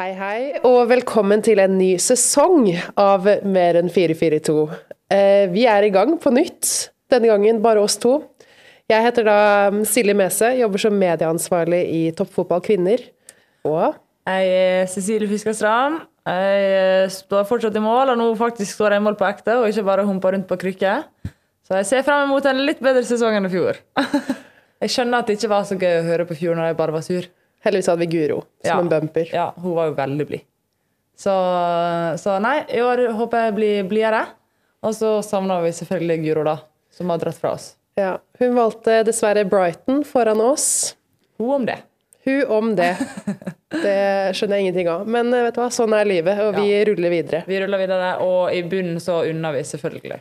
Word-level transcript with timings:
Hei, 0.00 0.14
hei, 0.16 0.44
og 0.64 0.86
velkommen 0.88 1.42
til 1.44 1.58
en 1.60 1.74
ny 1.76 1.90
sesong 2.00 2.70
av 2.96 3.26
Mer 3.44 3.76
enn 3.76 3.90
442. 3.92 4.62
Eh, 5.12 5.42
vi 5.52 5.66
er 5.68 5.84
i 5.84 5.90
gang 5.92 6.14
på 6.16 6.30
nytt, 6.32 6.68
denne 7.12 7.28
gangen 7.28 7.58
bare 7.60 7.82
oss 7.84 7.98
to. 8.00 8.14
Jeg 8.88 9.04
heter 9.04 9.26
da 9.28 9.34
Silje 9.84 10.14
Mese, 10.16 10.54
jobber 10.56 10.80
som 10.80 10.96
medieansvarlig 10.96 11.80
i 11.92 11.98
Toppfotball 12.16 12.62
kvinner. 12.64 13.02
Og 13.68 13.98
Jeg 14.24 14.54
er 14.54 14.88
Cecilie 14.88 15.28
Fiskerstrand. 15.28 15.98
Jeg 16.24 17.10
står 17.18 17.44
fortsatt 17.50 17.76
i 17.76 17.82
mål, 17.84 18.14
og 18.14 18.16
nå 18.22 18.30
faktisk 18.40 18.78
står 18.78 18.96
jeg 18.96 19.02
i 19.02 19.04
mål 19.04 19.18
på 19.20 19.26
ekte, 19.28 19.58
og 19.60 19.68
ikke 19.68 19.84
bare 19.90 20.06
humper 20.08 20.32
rundt 20.32 20.48
på 20.48 20.58
krykke. 20.64 20.94
Så 21.68 21.76
jeg 21.82 21.90
ser 21.90 22.06
frem 22.08 22.32
mot 22.32 22.48
en 22.48 22.62
litt 22.64 22.80
bedre 22.80 23.04
sesong 23.04 23.36
enn 23.36 23.50
i 23.50 23.52
fjor. 23.52 23.84
Jeg 24.80 24.94
skjønner 24.94 25.20
at 25.20 25.28
det 25.28 25.36
ikke 25.36 25.52
var 25.52 25.68
så 25.68 25.76
gøy 25.76 25.98
å 25.98 26.04
høre 26.06 26.24
på 26.24 26.38
fjor 26.40 26.56
når 26.56 26.70
jeg 26.70 26.76
bare 26.78 26.94
var 26.94 27.02
sur. 27.04 27.26
Heldigvis 27.64 27.88
hadde 27.92 28.04
vi 28.04 28.10
Guro 28.12 28.40
som 28.64 28.70
Ja. 28.70 28.78
en 28.80 28.88
bumper. 28.92 29.28
Ja, 29.34 29.48
hun 29.56 29.74
var 29.76 29.90
jo 29.90 29.94
veldig 29.98 30.26
blid. 30.28 30.46
Så, 31.20 31.32
så 32.18 32.38
nei, 32.40 32.62
i 32.72 32.80
år 32.80 33.02
håper 33.18 33.46
jeg 33.48 33.54
blir 33.58 33.82
blidere. 33.90 34.22
Og 34.82 34.94
så 34.96 35.18
savner 35.26 35.60
vi 35.66 35.74
selvfølgelig 35.76 36.22
Guro, 36.24 36.44
da, 36.46 36.56
som 36.90 37.10
har 37.12 37.20
dratt 37.20 37.36
fra 37.36 37.52
oss. 37.58 37.74
Ja. 38.00 38.14
Hun 38.40 38.54
valgte 38.56 39.02
dessverre 39.04 39.44
Brighton 39.44 40.04
foran 40.08 40.40
oss. 40.40 40.96
Hun 41.38 41.50
om 41.58 41.66
det. 41.68 41.76
Hun 42.24 42.44
om 42.48 42.70
det. 42.76 42.94
Det 43.70 44.34
skjønner 44.34 44.56
jeg 44.58 44.64
ingenting 44.64 44.88
av. 44.90 45.04
Men 45.06 45.28
eh, 45.32 45.44
vet 45.46 45.54
du 45.54 45.60
hva, 45.60 45.68
sånn 45.70 45.92
er 45.94 46.08
livet, 46.08 46.40
og 46.42 46.56
vi 46.58 46.72
ruller 46.88 47.12
videre. 47.12 47.44
Vi 47.46 47.60
ruller 47.62 47.78
videre, 47.78 48.08
og 48.24 48.50
i 48.50 48.64
bunnen 48.66 48.96
så 49.00 49.20
unner 49.28 49.54
vi 49.54 49.60
selvfølgelig. 49.68 50.18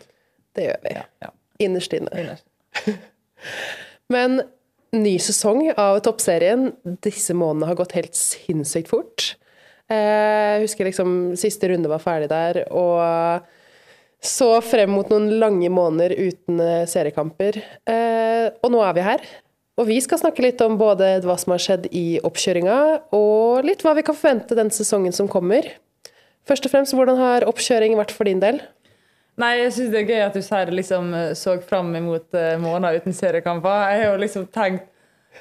Det 0.56 0.68
gjør 0.68 0.84
vi. 0.84 0.92
Ja. 1.24 1.32
Innerst 1.66 1.96
inne. 1.98 2.12
Innerst. 2.22 2.46
Men 4.14 4.42
ny 4.96 5.16
sesong 5.22 5.68
av 5.78 6.00
Toppserien. 6.06 6.72
Disse 7.04 7.36
månedene 7.38 7.70
har 7.70 7.78
gått 7.80 7.96
helt 7.98 8.18
sinnssykt 8.18 8.90
fort. 8.92 9.36
Eh, 9.90 10.60
Jeg 10.60 10.64
husker 10.66 10.86
liksom 10.90 11.36
siste 11.40 11.70
runde 11.70 11.90
var 11.90 12.02
ferdig 12.04 12.30
der, 12.30 12.64
og 12.72 13.46
så 14.22 14.62
frem 14.62 14.92
mot 14.92 15.10
noen 15.10 15.30
lange 15.40 15.70
måneder 15.72 16.16
uten 16.18 16.60
eh, 16.60 16.86
seriekamper. 16.90 17.62
Eh, 17.88 18.50
Og 18.64 18.72
nå 18.72 18.82
er 18.84 18.94
vi 18.98 19.06
her. 19.06 19.22
Og 19.80 19.88
vi 19.88 20.00
skal 20.04 20.20
snakke 20.20 20.44
litt 20.44 20.60
om 20.62 20.76
både 20.78 21.22
hva 21.24 21.38
som 21.40 21.54
har 21.54 21.62
skjedd 21.64 21.86
i 21.96 22.20
oppkjøringa, 22.20 22.80
og 23.16 23.64
litt 23.64 23.86
hva 23.86 23.94
vi 23.96 24.04
kan 24.04 24.18
forvente 24.18 24.58
den 24.58 24.70
sesongen 24.76 25.16
som 25.16 25.30
kommer. 25.32 25.64
Først 26.50 26.66
og 26.68 26.74
fremst, 26.74 26.96
hvordan 26.98 27.16
har 27.16 27.46
oppkjøring 27.48 27.96
vært 27.96 28.12
for 28.12 28.28
din 28.28 28.42
del? 28.44 28.60
Nei, 29.40 29.54
jeg 29.62 29.74
syns 29.76 29.92
det 29.94 30.02
er 30.02 30.10
gøy 30.10 30.24
at 30.26 30.36
du 30.36 30.42
sier 30.44 30.68
det 30.68 30.76
liksom 30.82 31.14
eh, 31.16 31.30
så 31.38 31.56
fram 31.64 31.94
imot 31.96 32.36
uh, 32.36 32.58
måneder 32.60 33.00
uten 33.00 33.16
seriekamper. 33.16 33.86
Jeg 33.94 34.04
har 34.04 34.12
jo 34.12 34.24
liksom 34.26 34.50
tenkt, 34.52 34.90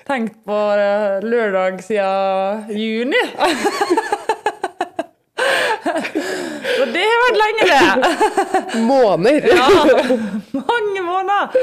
tenkt 0.07 0.39
på 0.47 0.59
eh, 0.79 1.19
lørdag 1.27 1.83
siden 1.83 2.71
juni. 2.79 3.23
Og 6.79 6.91
det 6.95 7.05
har 7.05 7.23
vært 7.25 7.39
lenge, 7.43 7.67
det! 7.69 8.11
Måneder! 8.89 9.49
Ja, 9.51 9.67
mange 10.55 11.03
måneder! 11.05 11.57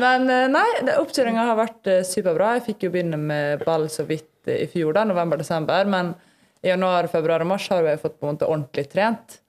Men 0.00 0.28
eh, 0.30 0.46
nei, 0.52 0.66
oppkjøringa 1.00 1.46
har 1.50 1.58
vært 1.58 1.90
eh, 1.90 2.02
superbra. 2.06 2.54
Jeg 2.58 2.66
fikk 2.68 2.86
jo 2.86 2.92
begynne 2.94 3.18
med 3.20 3.64
ball 3.66 3.88
så 3.92 4.06
vidt 4.08 4.50
eh, 4.50 4.64
i 4.64 4.68
fjor, 4.70 4.94
da, 4.96 5.06
november-desember. 5.08 5.90
Men 5.90 6.14
i 6.64 6.70
januar, 6.70 7.08
februar 7.12 7.44
og 7.44 7.50
mars 7.54 7.66
har 7.72 7.86
jeg 7.86 8.02
fått 8.02 8.18
på 8.18 8.28
en 8.28 8.36
måte 8.36 8.48
ordentlig 8.50 8.86
trent. 8.92 9.40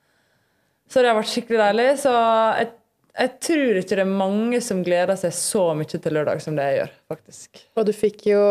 Så 0.92 1.02
det 1.02 1.10
har 1.12 1.18
vært 1.20 1.32
skikkelig 1.34 1.60
deilig. 1.62 1.86
Så 2.04 2.12
jeg, 2.60 2.68
jeg 3.16 3.32
tror 3.48 3.78
ikke 3.82 3.96
det 3.98 4.04
er 4.04 4.12
mange 4.22 4.60
som 4.64 4.82
gleder 4.86 5.18
seg 5.20 5.34
så 5.36 5.64
mye 5.78 5.88
til 5.90 6.14
lørdag 6.18 6.42
som 6.44 6.58
det 6.58 6.66
jeg 6.70 6.78
gjør, 6.82 6.92
faktisk. 7.14 7.62
Og 7.80 7.88
du 7.88 7.94
fikk 7.96 8.26
jo 8.30 8.42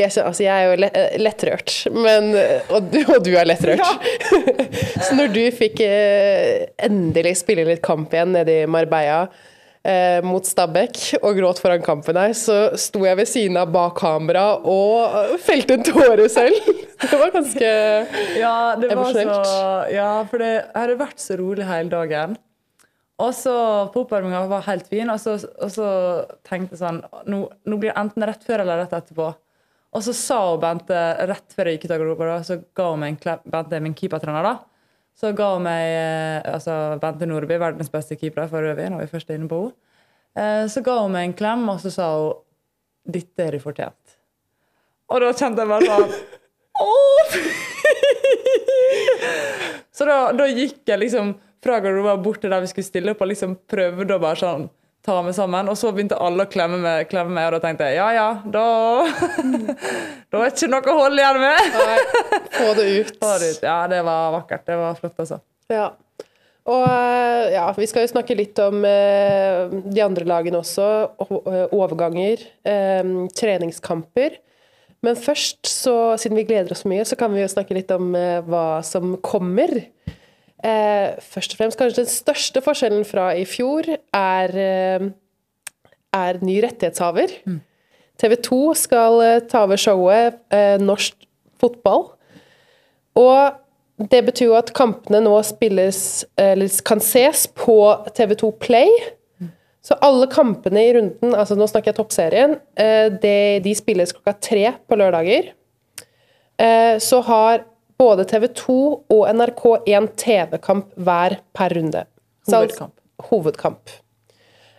Jeg, 0.00 0.10
altså 0.22 0.44
jeg 0.44 0.52
er 0.54 0.68
jo 0.70 0.76
le- 0.84 0.92
eh, 1.00 1.16
lettrørt, 1.22 1.74
men 1.96 2.30
Og 2.68 2.90
du, 2.92 3.00
og 3.14 3.24
du 3.26 3.32
er 3.40 3.48
lettrørt. 3.48 3.82
så 5.08 5.16
når 5.18 5.32
du 5.34 5.42
fikk 5.56 5.80
eh, 5.86 6.68
endelig 6.86 7.36
spille 7.42 7.66
litt 7.68 7.82
kamp 7.84 8.12
igjen 8.14 8.34
nede 8.38 8.60
i 8.62 8.70
Marbella 8.70 9.24
eh, 9.84 10.20
mot 10.24 10.46
Stabæk 10.48 11.00
og 11.20 11.36
gråt 11.38 11.60
foran 11.62 11.84
kampen 11.84 12.16
her, 12.18 12.32
så 12.36 12.56
sto 12.80 13.04
jeg 13.06 13.18
ved 13.20 13.28
siden 13.30 13.58
av 13.60 13.70
bak 13.74 13.94
kamera 14.00 14.46
og 14.60 15.14
eh, 15.20 15.36
felte 15.44 15.76
en 15.78 15.86
tåre 15.86 16.28
selv. 16.32 16.72
Det 17.04 17.18
var 17.20 17.32
ganske 17.34 17.68
Ja, 18.38 18.54
det 18.80 18.88
var 18.94 19.10
så, 19.12 19.20
Emosjonelt. 19.20 19.92
ja, 19.92 20.08
for 20.30 20.40
det 20.40 20.52
hadde 20.72 20.94
vært 21.00 21.20
så 21.20 21.36
rolig 21.36 21.66
hele 21.68 21.90
dagen. 21.92 22.36
Og 23.20 23.30
så 23.36 23.52
på 23.92 24.04
oppvarminga 24.06 24.40
var 24.50 24.64
helt 24.66 24.86
fin, 24.90 25.10
og 25.12 25.18
så, 25.20 25.34
og 25.62 25.70
så 25.74 25.88
tenkte 26.46 26.74
jeg 26.74 26.80
sånn 26.80 27.02
nå, 27.30 27.42
nå 27.68 27.76
blir 27.78 27.92
det 27.92 27.98
enten 28.00 28.24
rett 28.26 28.46
før 28.46 28.62
eller 28.64 28.80
rett 28.82 28.94
etterpå. 28.96 29.26
Og 29.94 30.02
så 30.06 30.14
sa 30.16 30.38
hun 30.48 30.62
Bente 30.62 31.02
rett 31.28 31.54
før 31.54 31.68
jeg 31.70 31.76
gikk 31.76 31.84
ut 31.86 31.92
av 31.94 32.00
garderoben, 32.00 32.46
så 32.48 32.56
ga 32.74 32.88
hun 32.94 33.02
meg 33.04 33.12
en 33.12 33.20
klem 33.20 33.44
Bente 33.52 33.82
min 33.84 33.94
keepertrener, 33.98 34.48
da. 34.48 34.54
Så 35.14 35.30
ga 35.38 35.46
hun 35.54 35.62
meg 35.66 35.82
eh, 35.94 36.38
altså 36.54 36.72
Bente 37.02 37.26
Nordby, 37.30 37.56
verdens 37.62 37.90
beste 37.92 38.16
keeper 38.18 38.48
for 38.50 38.62
øvrig, 38.66 38.88
når 38.90 39.00
vi 39.04 39.12
først 39.12 39.30
er 39.30 39.34
inne 39.38 39.50
på 39.50 39.58
henne. 39.62 39.74
Eh, 40.34 40.64
Så 40.68 40.82
ga 40.82 40.96
hun 41.02 41.12
meg 41.14 41.24
en 41.28 41.36
klem, 41.38 41.62
og 41.70 41.78
så 41.80 41.90
sa 41.94 42.04
hun 42.18 42.32
'Dette 43.06 43.44
har 43.44 43.52
du 43.52 43.58
fortjent'. 43.60 44.16
Og 45.10 45.20
da 45.20 45.32
kjente 45.36 45.60
jeg 45.60 45.68
bare 45.68 45.86
sånn 45.86 46.12
Åh! 46.80 47.34
Så 49.94 50.04
da, 50.08 50.32
da 50.34 50.46
gikk 50.50 50.80
jeg 50.88 50.98
liksom 50.98 51.34
fra 51.62 51.76
garderoben 51.80 52.22
bort 52.24 52.40
til 52.42 52.50
der 52.50 52.60
vi 52.64 52.68
skulle 52.72 52.86
stille 52.88 53.10
opp, 53.14 53.20
og 53.22 53.28
liksom 53.30 53.54
prøvde 53.70 54.16
å 54.16 54.20
bare 54.20 54.36
sånn 54.40 54.64
ta 55.04 55.18
meg 55.24 55.34
sammen. 55.36 55.68
Og 55.70 55.76
så 55.78 55.90
begynte 55.94 56.18
alle 56.20 56.46
å 56.46 56.50
klemme 56.50 56.78
meg, 56.82 57.08
klemme 57.10 57.34
meg 57.36 57.48
og 57.50 57.56
da 57.56 57.60
tenkte 57.66 57.90
jeg 57.90 57.98
ja 58.00 58.08
ja, 58.16 58.28
da 58.44 58.64
Da 60.32 60.40
er 60.40 60.48
ikke 60.50 60.70
noe 60.72 60.94
å 60.94 60.96
holde 61.02 61.20
igjen 61.22 61.42
med. 61.42 61.74
Nei, 61.74 61.98
Få 62.54 62.70
det 62.78 62.86
ut. 63.00 63.12
Få 63.22 63.34
det 63.42 63.50
ut. 63.56 63.66
Ja, 63.66 63.76
det 63.90 64.00
var 64.06 64.32
vakkert. 64.38 64.64
Det 64.66 64.78
var 64.80 64.96
flott, 64.98 65.20
altså. 65.22 65.40
Ja. 65.72 65.90
Og 66.64 66.80
eh, 66.88 67.52
ja, 67.52 67.66
vi 67.76 67.86
skal 67.90 68.06
jo 68.06 68.12
snakke 68.14 68.36
litt 68.38 68.56
om 68.64 68.80
eh, 68.88 69.68
de 69.84 70.00
andre 70.00 70.24
lagene 70.28 70.62
også. 70.62 70.86
eh, 71.20 71.74
Overganger, 71.76 72.40
eh, 72.64 73.12
treningskamper. 73.36 74.40
Men 75.04 75.18
først, 75.20 75.60
så, 75.68 75.94
siden 76.16 76.38
vi 76.40 76.46
gleder 76.48 76.72
oss 76.72 76.86
mye, 76.88 77.04
så 77.04 77.18
kan 77.20 77.34
vi 77.34 77.42
jo 77.42 77.50
snakke 77.52 77.76
litt 77.76 77.92
om 77.92 78.14
eh, 78.16 78.38
hva 78.48 78.80
som 78.86 79.18
kommer. 79.20 79.74
Eh, 80.64 81.16
først 81.20 81.52
og 81.52 81.60
fremst, 81.60 81.76
kanskje 81.78 82.02
den 82.02 82.08
største 82.10 82.62
forskjellen 82.64 83.04
fra 83.04 83.28
i 83.36 83.44
fjor 83.44 83.84
er, 84.16 84.54
eh, 84.56 85.08
er 86.16 86.38
ny 86.40 86.60
rettighetshaver. 86.64 87.34
TV 88.16 88.36
2 88.46 88.60
skal 88.78 89.20
eh, 89.20 89.40
ta 89.50 89.64
over 89.66 89.76
showet 89.76 90.38
eh, 90.54 90.78
Norsk 90.80 91.14
fotball. 91.60 92.06
Og 93.20 93.60
det 94.10 94.24
betyr 94.26 94.48
jo 94.48 94.56
at 94.58 94.72
kampene 94.74 95.20
nå 95.22 95.34
spilles, 95.46 96.24
eller 96.40 96.72
kan 96.86 97.02
ses 97.04 97.44
på 97.46 97.76
TV2 98.16 98.50
Play. 98.58 98.88
Så 99.84 99.98
alle 100.00 100.26
kampene 100.32 100.80
i 100.80 100.94
runden, 100.96 101.34
altså 101.36 101.58
nå 101.60 101.66
snakker 101.68 101.92
jeg 101.92 101.98
toppserien, 101.98 102.56
eh, 102.80 103.10
det, 103.20 103.62
de 103.66 103.74
spilles 103.76 104.14
klokka 104.16 104.32
tre 104.40 104.72
på 104.88 104.96
lørdager. 104.96 105.52
Eh, 106.58 106.96
Så 106.98 107.20
har 107.26 107.66
både 108.04 108.26
TV2 108.30 108.76
og 109.16 109.24
NRK 109.34 109.64
én 109.96 110.06
TV-kamp 110.20 110.92
hver 111.00 111.38
per 111.56 111.74
runde. 111.78 112.04
Så 112.44 112.60
Hovedkamp. 112.60 112.94
Hovedkamp. 113.30 113.94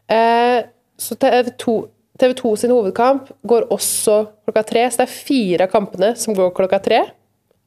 Eh, 0.09 0.63
Så 0.97 1.15
TV2, 1.19 1.73
TV2 2.21 2.53
sin 2.55 2.71
hovedkamp 2.71 3.27
går 3.43 3.65
også 3.73 4.13
klokka 4.45 4.61
tre, 4.69 4.83
så 4.87 5.01
det 5.01 5.07
er 5.09 5.15
fire 5.25 5.65
av 5.65 5.71
kampene 5.73 6.13
som 6.15 6.33
går 6.37 6.53
klokka 6.55 6.79
tre. 6.85 7.01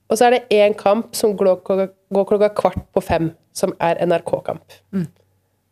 Og 0.09 0.17
så 0.17 0.25
er 0.25 0.31
det 0.39 0.47
én 0.57 0.73
kamp 0.79 1.11
som 1.13 1.35
går 1.37 1.59
klokka, 1.67 1.91
går 2.15 2.25
klokka 2.31 2.49
kvart 2.57 2.79
på 2.97 3.03
fem, 3.05 3.27
som 3.53 3.75
er 3.85 4.01
NRK-kamp. 4.07 4.79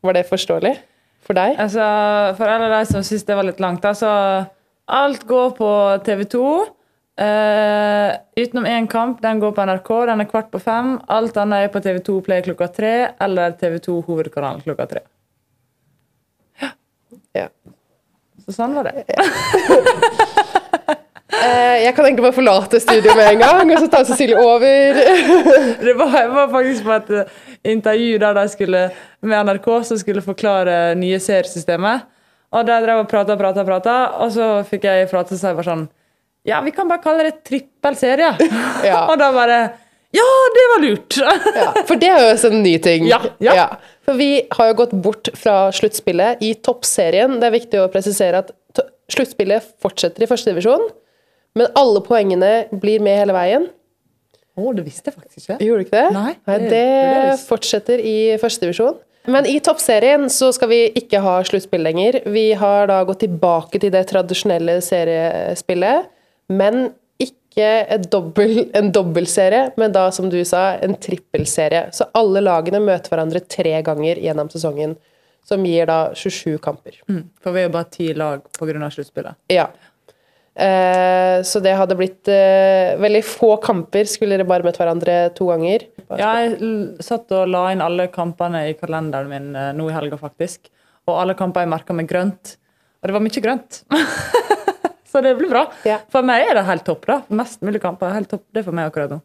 Var 0.05 0.13
det 0.19 0.27
forståelig 0.29 0.75
for 1.25 1.39
deg? 1.39 1.57
Altså, 1.57 1.87
For 2.37 2.45
alle 2.53 2.69
de 2.75 2.83
som 2.93 3.01
syns 3.07 3.25
det 3.25 3.39
var 3.39 3.49
litt 3.49 3.63
langt, 3.65 3.81
da, 3.81 3.95
så 3.97 4.11
alt 4.87 5.25
går 5.27 5.57
på 5.57 5.71
TV 6.05 6.27
2. 6.37 6.45
Eh, 7.17 8.17
utenom 8.37 8.67
én 8.69 8.87
kamp, 8.87 9.23
den 9.23 9.41
går 9.41 9.53
på 9.57 9.65
NRK, 9.65 9.91
den 10.11 10.21
er 10.21 10.29
kvart 10.29 10.51
på 10.53 10.61
fem. 10.61 10.97
Alt 11.09 11.37
annet 11.41 11.65
er 11.65 11.73
på 11.73 11.81
TV2 11.81 12.19
Play 12.27 12.43
klokka 12.45 12.69
tre 12.69 12.95
eller 13.25 13.57
TV2 13.57 14.03
Hovedkanalen 14.05 14.61
klokka 14.67 14.87
tre. 14.91 15.05
Ja. 17.37 17.49
Så 18.45 18.53
sånn 18.57 18.77
var 18.77 18.91
det. 18.91 19.07
Eh, 21.37 21.83
jeg 21.83 21.93
kan 21.93 22.07
egentlig 22.07 22.25
bare 22.25 22.35
forlate 22.35 22.79
studio 22.81 23.13
med 23.15 23.27
en 23.29 23.43
gang, 23.43 23.71
og 23.75 23.83
så 23.83 23.89
tar 23.93 24.07
Cecilie 24.09 24.39
over. 24.41 24.97
Det 25.85 25.93
var, 25.99 26.15
jeg 26.17 26.31
var 26.33 26.49
faktisk 26.49 26.87
på 26.87 26.95
et 26.95 27.11
eh, 27.13 27.35
intervju 27.75 28.17
der 28.23 28.39
de 28.39 28.45
skulle, 28.49 28.81
med 29.21 29.51
NRK 29.51 29.67
som 29.85 30.01
skulle 30.01 30.25
forklare 30.25 30.95
nye 30.97 31.19
seersystemet. 31.21 32.07
Og 32.57 32.67
der 32.67 32.87
drev 32.87 33.03
og 33.03 33.11
prata 33.11 33.37
og 33.37 33.43
prata, 33.43 33.67
prata, 33.69 33.97
og 34.25 34.33
så 34.33 34.49
fikk 34.71 34.89
jeg 34.89 35.11
prate, 35.13 35.37
så 35.37 35.53
jeg 35.53 35.59
bare 35.59 35.69
sånn 35.69 35.85
Ja, 36.47 36.61
vi 36.63 36.71
kan 36.75 36.89
bare 36.89 37.03
kalle 37.03 37.25
det 37.29 37.41
trippelserie. 37.49 38.33
Ja. 38.87 39.03
og 39.11 39.19
da 39.21 39.33
bare 39.35 39.59
Ja, 40.15 40.27
det 40.55 40.65
var 40.73 40.83
lurt! 40.85 41.17
Ja, 41.19 41.71
for 41.89 41.99
det 42.01 42.09
er 42.09 42.21
jo 42.23 42.29
også 42.35 42.51
en 42.55 42.63
ny 42.65 42.77
ting. 42.81 43.09
Ja, 43.11 43.19
ja. 43.43 43.67
For 44.07 44.15
vi 44.17 44.29
har 44.55 44.69
jo 44.71 44.77
gått 44.79 44.95
bort 45.05 45.29
fra 45.37 45.67
sluttspillet 45.75 46.41
i 46.47 46.53
toppserien. 46.65 47.35
Det 47.43 47.49
er 47.51 47.57
viktig 47.57 47.81
å 47.83 47.89
presisere 47.93 48.45
at 48.45 48.53
sluttspillet 49.13 49.67
fortsetter 49.83 50.25
i 50.25 50.29
førstedivisjon, 50.31 50.87
men 51.59 51.69
alle 51.79 52.01
poengene 52.07 52.53
blir 52.73 53.03
med 53.05 53.19
hele 53.21 53.35
veien. 53.37 53.67
Å, 54.57 54.71
det 54.73 54.87
visste 54.87 55.11
jeg 55.11 55.19
faktisk 55.19 55.43
ikke. 55.43 55.59
Gjorde 55.67 55.83
du 55.83 55.87
ikke 55.89 55.99
det? 55.99 56.15
Nei, 56.17 56.33
det- 56.47 56.57
det 56.63 56.71
det 56.71 56.81
er- 57.35 57.43
fortsetter 57.51 58.01
i 58.01 58.17
førstedivisjon. 58.41 58.97
Men 59.29 59.45
i 59.51 59.59
toppserien 59.61 60.29
så 60.31 60.53
skal 60.55 60.69
vi 60.71 60.81
ikke 61.03 61.21
ha 61.21 61.41
sluttspill 61.43 61.83
lenger. 61.83 62.21
Vi 62.31 62.53
har 62.55 62.87
da 62.87 63.03
gått 63.05 63.21
tilbake 63.27 63.81
til 63.83 63.91
det 63.91 64.07
tradisjonelle 64.09 64.79
seriespillet, 64.87 66.07
men 66.53 66.91
ikke 67.23 67.67
et 67.97 68.07
dobbel, 68.13 68.67
en 68.77 68.93
dobbeltserie, 68.93 69.73
men 69.81 69.95
da, 69.95 70.11
som 70.13 70.29
du 70.33 70.39
sa, 70.45 70.77
en 70.85 70.97
trippelserie. 71.01 71.87
Så 71.97 72.09
alle 72.17 72.43
lagene 72.45 72.83
møter 72.85 73.13
hverandre 73.15 73.43
tre 73.49 73.79
ganger 73.87 74.21
gjennom 74.21 74.51
sesongen, 74.53 74.97
som 75.47 75.65
gir 75.65 75.89
da 75.89 76.11
27 76.15 76.59
kamper. 76.63 77.01
Mm. 77.09 77.23
For 77.43 77.55
vi 77.55 77.63
er 77.63 77.69
jo 77.69 77.77
bare 77.79 77.93
ti 77.95 78.11
lag 78.15 78.43
pga. 78.59 78.91
sluttspillet. 78.91 79.39
Ja. 79.53 79.71
Eh, 80.57 81.43
så 81.45 81.61
det 81.61 81.75
hadde 81.77 81.97
blitt 81.99 82.29
eh, 82.33 82.97
veldig 83.01 83.23
få 83.29 83.57
kamper, 83.61 84.09
skulle 84.09 84.39
dere 84.39 84.49
bare 84.49 84.65
møtt 84.65 84.79
hverandre 84.81 85.17
to 85.37 85.51
ganger. 85.51 85.85
Ja, 86.17 86.31
jeg 86.41 86.57
satt 87.05 87.33
og 87.37 87.51
la 87.53 87.67
inn 87.75 87.85
alle 87.85 88.09
kampene 88.13 88.67
i 88.71 88.77
kalenderen 88.79 89.33
min 89.33 89.51
eh, 89.57 89.73
nå 89.77 89.91
i 89.91 89.97
helga, 89.97 90.17
faktisk. 90.21 90.71
Og 91.07 91.21
alle 91.21 91.37
kamper 91.39 91.65
jeg 91.65 91.73
merka 91.75 91.97
med 91.97 92.09
grønt. 92.11 92.57
Og 93.03 93.09
det 93.11 93.17
var 93.17 93.25
mye 93.25 93.45
grønt. 93.45 93.83
Så 95.07 95.23
det 95.25 95.37
blir 95.39 95.51
bra. 95.53 95.65
Ja. 95.87 96.01
For 96.13 96.27
meg 96.27 96.49
er 96.51 96.59
det 96.59 96.67
helt 96.67 96.85
topp. 96.87 97.07
da. 97.07 97.21
Mest 97.29 97.63
mulig 97.65 97.81
kamper. 97.83 98.13
Helt 98.17 98.31
topp. 98.33 98.45
Det 98.53 98.63
er 98.63 98.67
for 98.69 98.77
meg 98.77 98.91
akkurat 98.91 99.17
nå. 99.17 99.21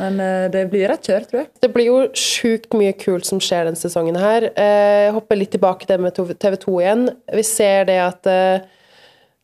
Men 0.00 0.16
eh, 0.24 0.46
det 0.52 0.64
blir 0.72 0.88
rett 0.88 1.04
kjør, 1.04 1.24
tror 1.28 1.42
jeg. 1.42 1.48
Det 1.60 1.68
blir 1.74 1.88
jo 1.90 1.96
sjukt 2.16 2.72
mye 2.78 2.94
kult 2.96 3.28
som 3.28 3.40
skjer 3.42 3.68
denne 3.68 3.76
sesongen 3.80 4.16
her. 4.16 4.48
Eh, 4.54 5.06
Jeg 5.10 5.14
hopper 5.16 5.36
litt 5.36 5.52
tilbake 5.52 5.84
til 5.84 5.98
det 5.98 6.04
med 6.06 6.20
TV2 6.40 6.76
igjen. 6.80 7.02
Vi 7.36 7.44
ser 7.44 7.84
det 7.90 7.98
at 8.00 8.30
eh, 8.30 8.62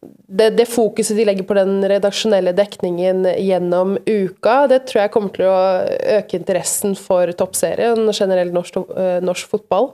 det, 0.06 0.48
det 0.56 0.68
fokuset 0.70 1.18
de 1.18 1.26
legger 1.28 1.44
på 1.48 1.56
den 1.58 1.76
redaksjonelle 1.90 2.54
dekningen 2.56 3.24
gjennom 3.42 3.96
uka, 4.06 4.56
det 4.70 4.84
tror 4.88 5.02
jeg 5.02 5.12
kommer 5.14 5.32
til 5.34 5.48
å 5.50 5.60
øke 6.20 6.38
interessen 6.38 6.94
for 7.00 7.32
toppserien 7.36 8.04
og 8.04 8.14
generelt 8.14 8.54
norsk, 8.54 8.76
norsk 9.26 9.50
fotball. 9.50 9.90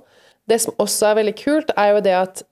Det 0.51 0.59
som 0.65 0.75
også 0.83 1.09
er 1.09 1.19
veldig 1.23 1.35
kult, 1.39 1.73
er 1.79 1.95
jo 1.95 2.03
det 2.05 2.17
at 2.19 2.43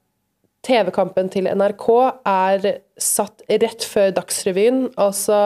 TV-kampen 0.66 1.30
til 1.32 1.46
NRK 1.48 1.86
er 2.28 2.66
satt 3.00 3.40
rett 3.48 3.86
før 3.88 4.10
Dagsrevyen. 4.18 4.82
Altså, 5.00 5.38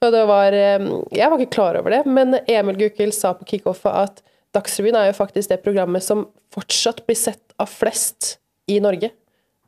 og 0.00 0.14
det 0.14 0.22
var 0.30 0.56
eh, 0.56 0.86
Jeg 1.12 1.28
var 1.32 1.42
ikke 1.42 1.56
klar 1.58 1.76
over 1.80 1.92
det, 1.92 2.02
men 2.08 2.38
Emil 2.48 2.78
Gukild 2.80 3.12
sa 3.16 3.34
på 3.36 3.44
kickoffet 3.52 3.92
at 4.06 4.22
Dagsrevyen 4.56 4.96
er 4.96 5.10
jo 5.10 5.18
faktisk 5.18 5.50
det 5.52 5.60
programmet 5.64 6.04
som 6.06 6.24
fortsatt 6.54 7.02
blir 7.06 7.18
sett 7.20 7.42
av 7.60 7.68
flest 7.68 8.38
i 8.72 8.78
Norge. 8.80 9.10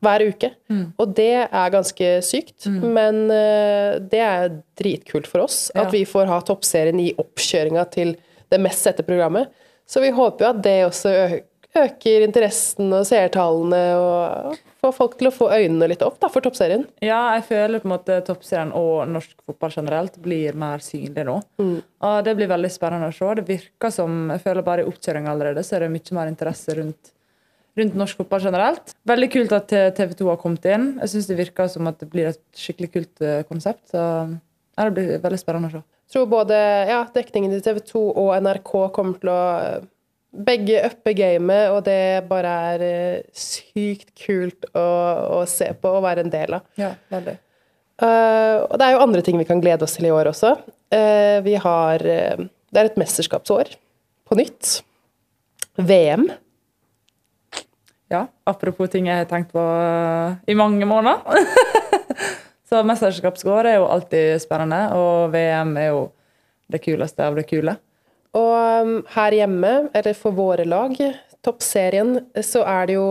Hver 0.00 0.22
uke. 0.30 0.52
Og 1.02 1.10
det 1.18 1.30
er 1.50 1.72
ganske 1.74 2.08
sykt, 2.22 2.68
men 2.70 3.24
eh, 3.34 3.96
det 3.98 4.20
er 4.22 4.52
dritkult 4.78 5.26
for 5.26 5.42
oss 5.48 5.72
Ja. 5.74 5.82
at 5.82 5.92
vi 5.92 6.04
får 6.06 6.30
ha 6.30 6.38
toppserien 6.46 7.00
i 7.02 7.10
oppkjøringa 7.18 7.82
til 7.92 8.14
det 8.48 8.60
mest 8.62 8.86
sette 8.86 9.02
programmet. 9.04 9.50
Så 9.88 10.00
vi 10.04 10.12
håper 10.14 10.44
jo 10.46 10.50
at 10.54 10.62
det 10.64 10.76
også 10.86 11.12
øker 11.76 12.24
interessen 12.24 12.92
og 12.94 13.04
seertallene 13.10 13.82
og 13.98 14.56
får 14.82 14.94
folk 14.94 15.16
til 15.18 15.30
å 15.30 15.34
få 15.34 15.48
øynene 15.50 15.88
litt 15.90 16.02
opp 16.06 16.18
da, 16.22 16.30
for 16.32 16.44
toppserien. 16.44 16.86
Ja, 17.04 17.34
jeg 17.36 17.46
føler 17.48 17.82
på 17.82 17.88
en 17.88 17.94
måte 17.96 18.18
toppserien 18.26 18.72
og 18.76 19.08
norsk 19.10 19.34
fotball 19.48 19.74
generelt 19.74 20.18
blir 20.22 20.56
mer 20.58 20.82
synlig 20.84 21.26
nå. 21.28 21.38
Og 21.58 22.18
Det 22.24 22.34
blir 22.38 22.50
veldig 22.50 22.70
spennende 22.72 23.10
å 23.10 23.14
se. 23.14 23.30
Det 23.40 23.46
virker 23.48 23.94
som 23.94 24.32
jeg 24.34 24.44
føler 24.44 24.66
bare 24.66 24.84
i 24.84 24.90
oppkjøringa 24.90 25.34
allerede 25.34 25.64
så 25.66 25.76
er 25.76 25.86
det 25.86 25.92
mye 25.96 26.18
mer 26.18 26.30
interesse 26.30 26.78
rundt, 26.78 27.12
rundt 27.78 27.98
norsk 27.98 28.22
fotball 28.22 28.46
generelt. 28.48 28.94
Veldig 29.08 29.30
kult 29.34 29.54
at 29.58 29.76
TV 29.98 30.16
2 30.22 30.30
har 30.30 30.40
kommet 30.42 30.70
inn. 30.70 30.90
Jeg 31.02 31.14
syns 31.14 31.30
det 31.30 31.40
virker 31.42 31.70
som 31.72 31.90
at 31.90 31.98
det 32.02 32.10
blir 32.12 32.30
et 32.30 32.42
skikkelig 32.56 32.92
kult 32.94 33.24
eh, 33.26 33.42
konsept. 33.50 33.88
Så 33.90 34.02
det 34.78 34.90
blir 34.94 35.22
veldig 35.22 35.40
spennende 35.40 35.72
å 35.72 35.78
se. 35.78 35.86
Jeg 36.08 36.14
tror 36.14 36.28
både 36.30 36.56
ja, 36.88 37.02
dekningen 37.12 37.52
til 37.52 37.64
TV 37.66 37.82
2 37.90 38.02
og 38.16 38.30
NRK 38.40 38.74
kommer 38.96 39.18
til 39.20 39.32
å 39.34 39.40
eh, 39.58 39.88
begge 40.28 40.80
uppe 40.86 41.14
gamet, 41.16 41.70
og 41.72 41.82
det 41.86 42.24
bare 42.28 42.54
er 42.72 42.84
eh, 42.84 43.26
sykt 43.32 44.12
kult 44.18 44.68
å, 44.76 44.88
å 45.40 45.44
se 45.48 45.70
på 45.72 45.92
og 45.98 46.04
være 46.04 46.26
en 46.26 46.32
del 46.32 46.58
av. 46.58 46.66
Ja, 46.80 46.92
veldig. 47.12 47.38
Uh, 47.98 48.62
og 48.68 48.76
det 48.78 48.86
er 48.86 48.94
jo 48.94 49.02
andre 49.02 49.22
ting 49.26 49.40
vi 49.40 49.46
kan 49.48 49.58
glede 49.62 49.82
oss 49.82 49.96
til 49.96 50.06
i 50.06 50.12
år 50.14 50.30
også. 50.30 50.52
Uh, 50.94 51.40
vi 51.42 51.56
har 51.58 52.04
uh, 52.04 52.44
Det 52.70 52.78
er 52.78 52.90
et 52.90 53.00
mesterskapsår 53.00 53.72
på 54.28 54.38
nytt. 54.38 54.76
VM. 55.78 56.28
Ja, 58.12 58.26
apropos 58.48 58.90
ting 58.92 59.08
jeg 59.08 59.24
har 59.24 59.28
tenkt 59.30 59.50
på 59.54 59.62
i 60.48 60.56
mange 60.58 60.86
måneder. 60.88 61.42
så 62.68 62.84
mesterskapsgård 62.86 63.68
er 63.68 63.78
jo 63.78 63.90
alltid 63.90 64.38
spennende, 64.42 64.94
og 64.96 65.34
VM 65.34 65.74
er 65.80 65.90
jo 65.90 66.06
det 66.70 66.82
kuleste 66.84 67.26
av 67.26 67.36
det 67.38 67.46
kule. 67.50 67.76
Og 68.36 68.84
um, 68.84 68.98
her 69.14 69.36
hjemme, 69.40 69.72
eller 69.96 70.16
for 70.18 70.36
våre 70.36 70.66
lag, 70.68 70.96
toppserien, 71.44 72.18
så 72.44 72.64
er 72.68 72.90
det 72.90 72.98
jo 72.98 73.08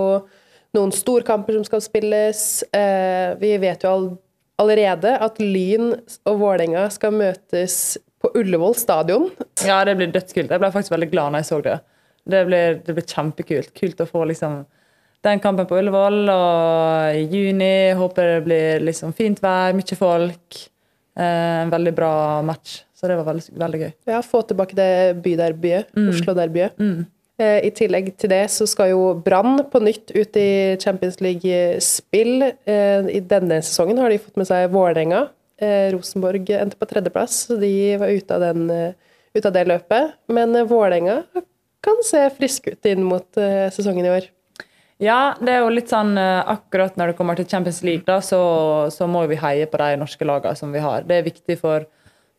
noen 0.77 0.93
storkamper 0.93 1.57
som 1.57 1.65
skal 1.65 1.83
spilles. 1.83 2.41
Eh, 2.75 3.33
vi 3.41 3.55
vet 3.61 3.85
jo 3.87 3.93
allerede 4.61 5.13
at 5.23 5.39
Lyn 5.41 5.93
og 6.27 6.39
Vålerenga 6.41 6.87
skal 6.93 7.15
møtes 7.17 7.97
på 8.21 8.31
Ullevål 8.37 8.75
stadion. 8.77 9.29
Ja, 9.65 9.83
det 9.85 9.97
blir 9.99 10.11
dødskult. 10.13 10.51
Jeg 10.51 10.61
ble 10.61 10.71
faktisk 10.73 10.95
veldig 10.95 11.11
glad 11.11 11.33
når 11.33 11.43
jeg 11.43 11.49
så 11.51 11.61
det. 11.65 11.77
Det 12.27 12.41
blir, 12.49 12.79
det 12.83 12.95
blir 12.97 13.07
kjempekult. 13.07 13.71
Kult 13.77 14.01
å 14.03 14.09
få 14.09 14.25
liksom 14.29 14.63
den 15.25 15.41
kampen 15.43 15.67
på 15.69 15.77
Ullevål 15.79 16.31
og 16.33 17.19
i 17.19 17.23
juni. 17.31 17.93
Håper 17.97 18.33
det 18.33 18.41
blir 18.47 18.83
liksom 18.89 19.13
fint 19.17 19.39
vær, 19.43 19.77
mye 19.77 19.99
folk. 19.99 20.59
Eh, 21.17 21.63
en 21.63 21.73
veldig 21.73 21.93
bra 21.97 22.13
match. 22.45 22.81
Så 22.97 23.05
det 23.09 23.19
var 23.19 23.27
veldig, 23.27 23.53
veldig 23.61 23.79
gøy. 23.83 23.91
Ja, 24.09 24.23
få 24.25 24.41
tilbake 24.49 24.73
det 24.77 24.89
byderbyet, 25.21 25.93
Oslo-derbyet. 25.93 26.81
Eh, 27.37 27.59
I 27.67 27.69
tillegg 27.77 28.15
til 28.17 28.31
det 28.31 28.47
så 28.49 28.65
skal 28.65 28.89
jo 28.95 29.01
Brann 29.21 29.59
på 29.69 29.81
nytt 29.85 30.09
ut 30.15 30.37
i 30.41 30.75
Champions 30.81 31.19
League-spill. 31.21 32.47
Eh, 32.65 33.09
I 33.13 33.21
denne 33.21 33.59
sesongen 33.61 33.99
har 34.01 34.09
de 34.09 34.17
fått 34.23 34.39
med 34.41 34.49
seg 34.49 34.71
Vålerenga. 34.73 35.27
Eh, 35.61 35.91
Rosenborg 35.93 36.49
endte 36.57 36.79
på 36.79 36.87
tredjeplass, 36.89 37.43
så 37.45 37.59
de 37.61 37.73
var 38.01 38.09
ute 38.09 38.33
av, 38.33 38.41
den, 38.41 38.95
ut 39.37 39.45
av 39.45 39.53
det 39.53 39.67
løpet. 39.69 40.17
Men 40.33 40.57
Vålerenga 40.65 41.19
kan 41.85 42.01
se 42.05 42.23
friske 42.33 42.73
ut 42.73 42.89
inn 42.89 43.05
mot 43.05 43.29
sesongen 43.37 44.09
i 44.09 44.15
år. 44.15 44.31
Ja, 44.97 45.35
det 45.37 45.53
er 45.53 45.61
jo 45.61 45.69
litt 45.69 45.93
sånn 45.93 46.17
akkurat 46.17 46.97
når 46.97 47.11
det 47.11 47.17
kommer 47.19 47.37
til 47.37 47.45
Champions 47.45 47.83
League, 47.85 48.01
da, 48.07 48.17
så, 48.25 48.89
så 48.89 49.05
må 49.05 49.21
vi 49.29 49.37
heie 49.37 49.69
på 49.69 49.77
de 49.77 49.91
norske 50.01 50.25
lagene 50.25 50.57
som 50.57 50.73
vi 50.73 50.81
har. 50.81 51.05
Det 51.05 51.19
er 51.19 51.27
viktig 51.29 51.59
for, 51.61 51.85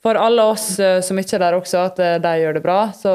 for 0.02 0.18
alle 0.18 0.44
oss 0.52 0.70
eh, 0.80 1.00
som 1.04 1.18
ikke 1.18 1.38
er 1.38 1.46
der 1.46 1.58
også, 1.58 1.86
at 1.90 2.02
eh, 2.02 2.18
de 2.22 2.34
gjør 2.42 2.58
det 2.58 2.64
bra. 2.64 2.80
Så 2.94 3.12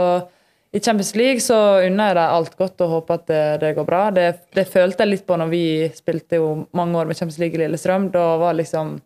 i 0.73 0.81
Champions 0.81 1.13
League 1.15 1.43
så 1.43 1.57
unner 1.85 2.11
jeg 2.11 2.17
dem 2.17 2.35
alt 2.37 2.57
godt 2.57 2.81
og 2.83 2.95
håper 2.97 3.19
at 3.19 3.27
det, 3.29 3.43
det 3.61 3.73
går 3.77 3.87
bra. 3.87 4.03
Det, 4.11 4.27
det 4.57 4.65
følte 4.71 5.05
jeg 5.05 5.11
litt 5.11 5.27
på 5.27 5.37
når 5.39 5.51
vi 5.51 5.65
spilte 5.95 6.41
jo 6.41 6.53
mange 6.73 6.97
år 6.99 7.09
med 7.09 7.19
Champions 7.19 7.39
League 7.41 7.59
i 7.59 7.61
Lillestrøm. 7.61 8.09
Da, 8.13 8.25
var 8.41 8.57
liksom, 8.57 8.97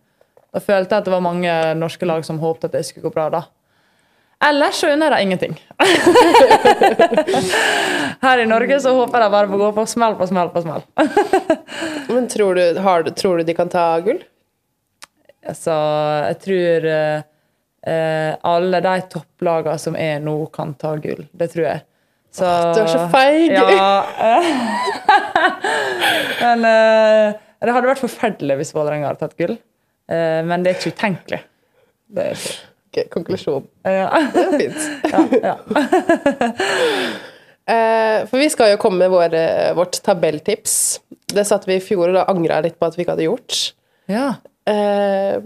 da 0.54 0.64
følte 0.64 0.96
jeg 0.96 1.04
at 1.04 1.10
det 1.10 1.16
var 1.18 1.26
mange 1.26 1.60
norske 1.78 2.08
lag 2.08 2.26
som 2.26 2.40
håpte 2.42 2.70
at 2.70 2.78
det 2.78 2.86
skulle 2.88 3.10
gå 3.10 3.14
bra 3.14 3.30
da. 3.36 3.44
Ellers 4.48 4.78
så 4.78 4.92
unner 4.94 5.16
jeg 5.18 5.26
ingenting. 5.26 5.56
Her 8.22 8.44
i 8.44 8.46
Norge 8.46 8.78
så 8.84 8.94
håper 8.94 9.26
jeg 9.26 9.34
bare 9.34 9.50
på 9.50 9.58
å 9.58 9.62
gå 9.64 9.70
på 9.80 9.86
smell 9.90 10.14
på 10.20 10.28
smell 10.30 10.52
på 10.54 10.62
smell. 10.62 10.86
Men 12.14 12.30
tror 12.30 12.56
du, 12.56 12.78
har, 12.86 13.10
tror 13.18 13.42
du 13.42 13.48
de 13.48 13.56
kan 13.58 13.72
ta 13.74 13.88
gull? 14.06 14.22
Altså, 15.48 15.74
jeg 16.28 16.38
tror 16.44 16.88
eh, 16.92 17.18
eh, 17.18 17.26
alle 17.88 18.79
de 18.84 18.96
topplagene 19.13 19.79
som 19.79 19.96
er 19.96 20.20
nå, 20.24 20.34
kan 20.51 20.74
ta 20.79 20.96
gull. 21.00 21.22
Det 21.32 21.48
tror 21.53 21.65
jeg. 21.70 21.84
Så, 22.38 22.46
Du 22.75 22.82
er 22.84 22.89
så 22.91 23.06
feig! 23.10 23.53
Ja. 23.56 24.06
eh, 24.22 24.48
men 26.44 26.65
eh, 26.70 27.38
det 27.63 27.74
hadde 27.74 27.89
vært 27.89 28.03
forferdelig 28.03 28.58
hvis 28.60 28.74
Vålerenga 28.75 29.08
hadde 29.10 29.24
tatt 29.24 29.38
gull. 29.39 29.56
Eh, 30.12 30.41
men 30.46 30.65
det 30.65 30.74
er 30.74 30.77
ikke 30.82 30.91
utenkelig. 30.98 31.39
Det 32.13 32.25
er 32.27 32.36
ikke. 32.38 32.58
Ok, 32.88 33.00
konklusjon. 33.13 33.65
Ja. 33.88 34.10
Det 34.36 34.44
er 34.44 34.53
fint. 34.62 34.82
ja, 35.13 35.24
ja. 35.44 35.56
Eh, 37.67 38.20
for 38.29 38.39
vi 38.39 38.48
skal 38.53 38.72
jo 38.72 38.77
komme 38.79 39.01
med 39.03 39.12
vår, 39.12 39.34
vårt 39.75 39.98
tabelltips. 40.06 40.77
Det 41.27 41.44
satte 41.48 41.67
vi 41.67 41.75
i 41.79 41.84
fjor, 41.84 42.08
og 42.12 42.15
da 42.15 42.27
angra 42.32 42.62
jeg 42.62 42.70
litt 42.70 42.77
på 42.79 42.88
at 42.88 42.96
vi 42.96 43.03
ikke 43.03 43.17
hadde 43.17 43.27
gjort. 43.27 43.58
ja. 44.12 44.29
Eh, 44.67 45.39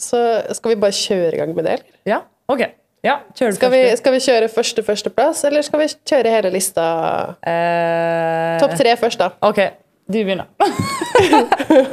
så 0.00 0.20
skal 0.56 0.72
vi 0.74 0.80
bare 0.82 0.94
kjøre 0.96 1.34
i 1.34 1.40
gang 1.40 1.54
med 1.56 1.64
det, 1.68 1.72
eller? 1.78 1.94
Ja, 2.08 2.20
OK. 2.52 2.66
Ja, 3.06 3.20
Skal 3.38 3.70
vi, 3.70 3.80
skal 4.00 4.12
vi 4.16 4.18
kjøre 4.24 4.48
første 4.50 4.82
førsteplass, 4.82 5.44
eller 5.46 5.62
skal 5.62 5.78
vi 5.78 5.86
kjøre 6.10 6.30
hele 6.32 6.50
lista? 6.50 6.86
Eh, 7.46 8.56
Topp 8.58 8.74
tre 8.80 8.96
først, 8.98 9.20
da. 9.20 9.28
OK, 9.46 9.60
du 10.10 10.16
begynner. 10.26 10.48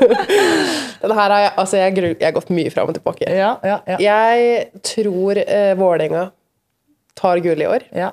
Denne 1.03 1.17
her 1.17 1.33
har 1.35 1.43
jeg, 1.43 1.51
altså 1.59 1.77
jeg, 1.81 1.97
jeg 2.01 2.25
har 2.27 2.33
gått 2.35 2.49
mye 2.55 2.71
fram 2.73 2.89
og 2.89 2.97
tilbake. 2.97 3.27
Ja, 3.29 3.51
ja, 3.67 3.77
ja. 3.93 3.99
Jeg 4.01 4.81
tror 4.85 5.37
eh, 5.43 5.73
Vålerenga 5.79 6.25
tar 7.19 7.43
gull 7.45 7.61
i 7.61 7.69
år. 7.69 7.87
ja. 7.93 8.11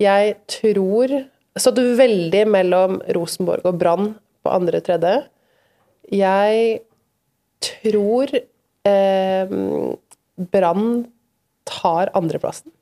Jeg 0.00 0.36
tror 0.48 1.10
Så 1.60 1.74
du 1.76 1.82
veldig 1.98 2.46
mellom 2.48 3.00
Rosenborg 3.12 3.66
og 3.68 3.74
Brann 3.82 4.14
på 4.40 4.48
andre 4.54 4.80
tredje. 4.80 5.26
Jeg 6.08 6.78
tror 7.60 8.30
eh, 8.88 9.50
Brann 10.50 10.90
tar 11.68 12.10
andreplassen. 12.16 12.72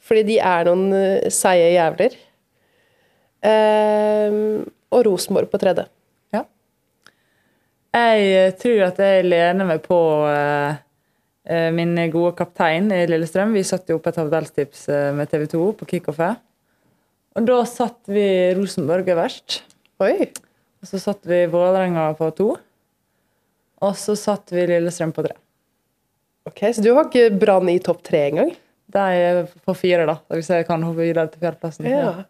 Fordi 0.00 0.24
de 0.32 0.36
er 0.42 0.68
noen 0.68 0.92
eh, 0.96 1.30
seige 1.34 1.72
jævler. 1.76 2.18
Eh, 3.46 4.38
og 4.90 5.06
Rosenborg 5.06 5.50
på 5.52 5.60
tredje. 5.62 5.86
Ja. 6.34 6.44
Jeg 7.94 8.30
eh, 8.34 8.52
tror 8.58 8.86
at 8.88 9.02
jeg 9.02 9.26
lener 9.28 9.68
meg 9.68 9.82
på 9.84 9.98
eh, 10.30 10.80
eh, 11.46 11.68
min 11.74 11.94
gode 12.12 12.34
kaptein 12.38 12.90
i 12.94 13.04
Lillestrøm. 13.10 13.54
Vi 13.56 13.66
satte 13.66 13.94
jo 13.94 14.00
opp 14.00 14.10
et 14.10 14.18
tabelltips 14.18 14.86
med 15.16 15.30
TV 15.30 15.46
2 15.54 15.66
på 15.80 15.90
kickoffet. 15.94 16.40
Og 17.38 17.46
da 17.46 17.60
satt 17.68 18.10
vi 18.10 18.24
Rosenborg 18.58 19.08
øverst. 19.14 19.60
Oi! 20.02 20.30
Og 20.80 20.88
så 20.88 20.98
satt 20.98 21.26
vi 21.28 21.44
Vålerenga 21.52 22.08
på 22.18 22.30
to. 22.34 22.54
Og 23.80 23.94
så 23.96 24.16
satt 24.18 24.52
vi 24.52 24.66
Lillestrøm 24.68 25.12
på 25.16 25.24
tre. 25.24 25.36
Ok, 26.48 26.64
Så 26.74 26.82
du 26.84 26.92
har 26.96 27.06
ikke 27.08 27.30
Brann 27.40 27.68
i 27.72 27.78
topp 27.82 28.02
tre 28.06 28.26
engang? 28.30 28.52
De 28.90 28.98
er 28.98 29.44
på 29.64 29.74
fire, 29.78 30.06
da. 30.08 30.16
Hvis 30.34 30.50
jeg 30.50 30.66
kan 30.66 30.82
hoppe 30.82 31.04
videre 31.04 31.28
til 31.30 31.42
fjerdeplassen. 31.42 31.86
Ja. 31.88 32.24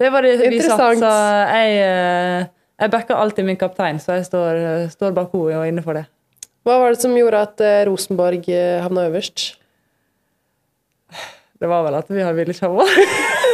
Det 0.00 0.08
var 0.12 0.24
det 0.24 0.36
vi 0.48 0.60
satt, 0.62 0.80
så 1.00 1.10
jeg, 1.50 1.80
eh, 1.84 2.46
jeg 2.80 2.92
backer 2.92 3.18
alltid 3.20 3.44
min 3.44 3.58
kaptein, 3.60 3.98
så 4.00 4.16
jeg 4.16 4.28
står, 4.30 4.60
står 4.94 5.12
bak 5.16 5.34
henne 5.34 5.58
og 5.58 5.68
inne 5.68 5.84
for 5.84 5.98
det. 5.98 6.06
Hva 6.64 6.78
var 6.80 6.94
det 6.94 7.02
som 7.02 7.16
gjorde 7.16 7.42
at 7.44 7.60
eh, 7.64 7.82
Rosenborg 7.88 8.48
eh, 8.52 8.78
havna 8.84 9.08
øverst? 9.10 9.56
Det 11.60 11.68
var 11.68 11.84
vel 11.84 11.98
at 11.98 12.08
vi 12.08 12.24
har 12.24 12.36
villet 12.36 12.56
ikke 12.56 12.70
ha. 12.72 12.86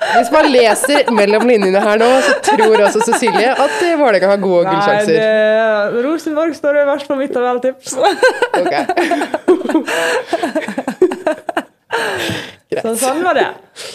Hvis 0.00 0.30
man 0.32 0.46
leser 0.48 1.10
mellom 1.12 1.44
linjene 1.48 1.80
her 1.84 1.98
nå, 2.00 2.06
så 2.24 2.36
tror 2.46 2.84
også 2.86 3.02
Cecilie 3.04 3.50
at 3.52 3.74
Vålerenga 4.00 4.30
har 4.32 4.40
gode 4.40 4.64
Nei, 4.64 4.72
gullsjanser. 4.72 5.12
det, 5.20 6.04
Rosenborg 6.06 6.54
står 6.56 6.78
øverst 6.84 7.10
på 7.10 7.18
mitt 7.20 7.34
tabelltips. 7.36 7.96
Ok. 8.60 8.74
Så 12.80 12.94
sånn 13.00 13.20
var 13.26 13.34
det. 13.36 13.48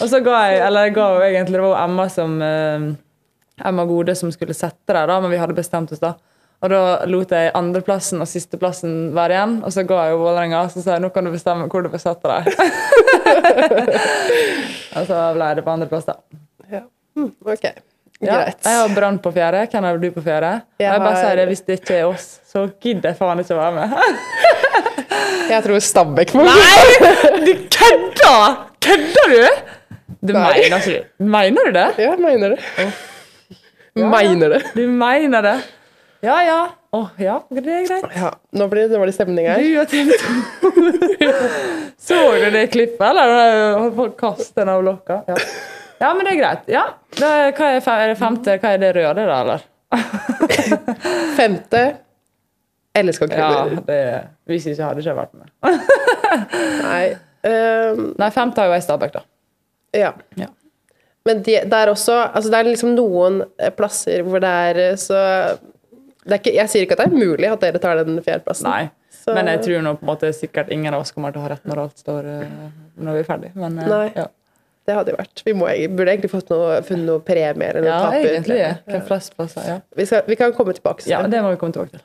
Og 0.04 0.08
så 0.10 0.20
ga 0.24 0.36
jeg, 0.50 0.60
eller 0.68 0.90
ga 0.94 1.08
jo 1.16 1.24
egentlig, 1.26 1.56
det 1.56 1.64
var 1.64 1.72
jo 1.72 1.78
Emma 1.80 2.06
som 2.12 2.36
eh, 2.44 2.86
Emma 3.66 3.86
Gode 3.88 4.14
som 4.18 4.30
skulle 4.34 4.54
sette 4.56 4.92
det, 4.92 5.04
da, 5.08 5.16
men 5.22 5.32
vi 5.32 5.40
hadde 5.40 5.56
bestemt 5.56 5.92
oss 5.96 6.02
da. 6.02 6.12
Og 6.64 6.70
da 6.72 6.78
lot 7.10 7.30
jeg 7.36 7.50
andreplassen 7.54 8.22
og 8.24 8.28
sisteplassen 8.30 9.10
være 9.14 9.32
igjen, 9.36 9.54
og 9.66 9.70
så 9.74 9.80
ga 9.86 9.96
jeg 10.06 10.12
jo 10.14 10.18
Vålerenga. 10.22 10.58
og 10.64 10.70
sa 10.72 10.94
jeg 10.96 11.02
nå 11.04 11.08
kan 11.12 11.24
du 11.28 11.32
bestemme 11.34 11.66
hvor 11.68 11.82
du 11.84 11.88
vil 11.92 12.00
sette 12.00 12.24
deg. 12.24 12.42
og 14.96 15.02
så 15.08 15.16
ble 15.36 15.46
det 15.58 15.64
på 15.66 15.70
andreplass, 15.74 16.06
da. 16.08 16.14
Ja. 16.72 16.80
Mm, 17.16 17.30
ok, 17.44 17.64
Ja, 18.24 18.32
greit. 18.40 18.60
jeg 18.64 18.76
har 18.80 18.88
Brann 18.96 19.18
på 19.20 19.30
fjerde. 19.36 19.66
Hvem 19.70 19.84
har 19.84 19.96
du 20.00 20.08
på 20.14 20.22
fjerde? 20.24 20.52
Jeg 20.80 20.88
Jeg, 20.88 20.98
bare 21.00 21.14
har- 21.14 21.22
sier 21.26 21.36
det, 21.36 21.46
Hvis 21.50 21.60
det 21.66 21.72
ikke 21.80 21.94
er 21.98 22.04
oss, 22.08 22.40
så 22.48 22.58
gidder 22.80 23.08
jeg 23.10 23.16
faen 23.18 23.38
ikke 23.42 23.54
å 23.54 23.58
være 23.60 23.74
med. 23.74 23.88
Jeg 25.50 25.62
tror 25.62 25.78
Stabæk 25.78 26.32
må 26.34 26.42
Nei! 26.42 26.52
Du 27.44 27.52
kødder! 27.76 28.56
Kødder 28.82 29.26
du? 29.30 29.46
Du 30.26 30.32
Nei. 30.32 30.52
mener 30.56 30.76
ikke? 30.80 31.04
Mener 31.20 31.64
du 31.68 31.72
det? 31.76 31.86
Ja, 31.98 32.10
jeg 32.10 32.18
mener 32.18 32.48
det. 32.56 32.60
Mener 33.96 34.48
det. 34.56 34.62
Du 34.74 34.82
mener 34.90 35.40
det? 35.46 35.54
Ja, 36.24 36.36
ja. 36.44 36.58
Å, 36.96 37.00
ja, 37.20 37.34
det 37.52 37.62
er 37.68 37.84
greit. 37.86 38.04
Ja, 38.16 38.30
nå 38.56 38.66
blir 38.72 38.86
det 38.86 38.96
dårlig 38.96 39.12
stemning 39.14 39.46
her. 39.50 39.60
Du 39.60 39.80
og 39.82 39.88
TV 39.90 40.14
2. 40.16 41.32
Så 42.06 42.20
du 42.40 42.46
det 42.54 42.66
klippet, 42.72 43.02
eller? 43.10 43.90
Folk 43.96 44.16
kaster 44.20 44.62
den 44.62 44.72
av 44.72 44.84
lokka. 44.86 45.18
Ja. 45.28 45.36
ja, 46.00 46.14
men 46.16 46.24
det 46.24 46.32
er 46.34 46.40
greit. 46.40 46.64
Ja. 46.72 46.84
Da, 47.18 47.32
er- 47.48 47.54
hva 47.58 47.68
er, 47.76 47.82
er 48.06 48.12
det 48.14 48.18
femte? 48.20 48.56
Hva 48.62 48.72
er 48.76 48.82
det 48.82 48.92
røde, 48.96 49.26
da, 49.28 49.38
eller? 49.44 49.66
Femte 51.36 51.82
LSK 52.96 53.26
Ja, 53.36 53.50
det, 53.86 54.00
hvis 54.48 54.66
ikke 54.72 54.88
hadde 54.88 55.02
ikke 55.02 55.12
jeg 55.12 55.18
vært 55.20 55.34
med. 55.36 55.48
Nei. 56.86 57.06
Um, 57.46 58.06
Nei, 58.18 58.30
femte 58.34 58.62
har 58.64 58.70
jo 58.72 58.74
jeg 58.78 58.86
Stabæk, 58.88 59.12
da. 59.20 59.26
ja. 59.94 60.14
Ja. 60.40 60.48
Men 61.26 61.40
de, 61.42 61.56
det 61.66 61.74
er 61.74 61.90
også 61.90 62.14
altså 62.22 62.50
Det 62.52 62.58
er 62.60 62.68
liksom 62.68 62.92
noen 62.94 63.40
eh, 63.58 63.72
plasser 63.74 64.22
hvor 64.26 64.38
det 64.42 64.50
er 64.70 64.78
eh, 64.84 64.92
så 65.00 65.16
det 65.18 65.58
ikke, 66.34 66.52
Jeg 66.54 66.68
sier 66.68 66.82
ikke 66.86 66.92
at 66.92 66.98
det 66.98 67.06
er 67.12 67.16
mulig 67.26 67.48
at 67.52 67.60
dere 67.60 67.78
tar 67.78 67.96
den 68.04 68.18
fjerdeplassen. 68.22 68.64
Nei. 68.68 68.90
Så- 69.10 69.34
Men 69.34 69.46
jeg 69.46 69.60
tror 69.62 69.82
nå 69.82 69.92
på 69.98 70.02
en 70.02 70.10
måte 70.14 70.32
sikkert 70.34 70.70
ingen 70.70 70.94
av 70.94 71.00
oss 71.00 71.10
kommer 71.12 71.32
til 71.32 71.40
å 71.40 71.42
ha 71.42 71.48
rett 71.54 71.64
når 71.66 71.78
alt 71.82 71.98
står 71.98 72.24
eh, 72.24 72.48
når 72.98 73.12
vi 73.12 73.18
er 73.18 73.24
ferdig. 73.24 73.50
Men 73.56 73.78
eh, 73.78 73.86
Nei. 73.88 74.12
ja, 74.16 74.26
Det 74.86 74.94
hadde 74.94 75.10
jo 75.10 75.16
vært. 75.16 75.42
Vi 75.44 75.52
må, 75.52 75.66
burde 75.96 76.12
egentlig 76.12 76.30
fått 76.30 76.50
noe, 76.50 76.80
funnet 76.82 77.06
noe 77.06 77.18
premie 77.20 77.68
eller 77.70 77.82
noe 77.82 77.88
ja 77.90 78.10
egentlig. 78.22 78.58
Hvem 78.86 79.02
flest 79.08 79.34
plasser? 79.36 79.62
Ja. 79.66 79.80
Vi, 79.96 80.04
skal, 80.06 80.22
vi 80.28 80.36
kan 80.36 80.52
komme 80.52 80.74
tilbake 80.74 81.02
til 81.02 81.10
ja, 81.10 81.22
det. 81.26 81.42
må 81.42 81.50
vi 81.50 81.56
komme 81.56 81.72
tilbake 81.74 81.90
til. 81.98 82.04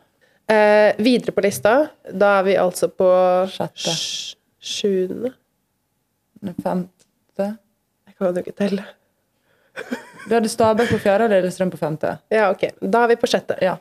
Eh, 0.49 0.93
videre 0.97 1.31
på 1.31 1.41
lista, 1.45 1.75
da 2.11 2.39
er 2.39 2.43
vi 2.43 2.55
altså 2.57 2.89
på 2.89 3.07
Sjette. 3.53 3.93
sj- 3.93 4.35
sjuende. 4.61 5.33
Femte. 6.63 7.47
Jeg 8.07 8.15
kan 8.17 8.33
jo 8.35 8.41
ikke 8.41 8.55
telle. 8.57 8.83
Du 10.27 10.33
hadde 10.35 10.49
Stabæk 10.49 10.89
på 10.91 10.99
fjerde 11.01 11.25
og 11.25 11.31
Lillestrøm 11.31 11.71
på 11.73 11.77
femte. 11.79 12.17
Ja, 12.33 12.49
ok. 12.51 12.65
Da 12.81 13.03
er 13.05 13.07
vi 13.13 13.15
på 13.21 13.29
sjette. 13.29 13.55
Ja. 13.61 13.77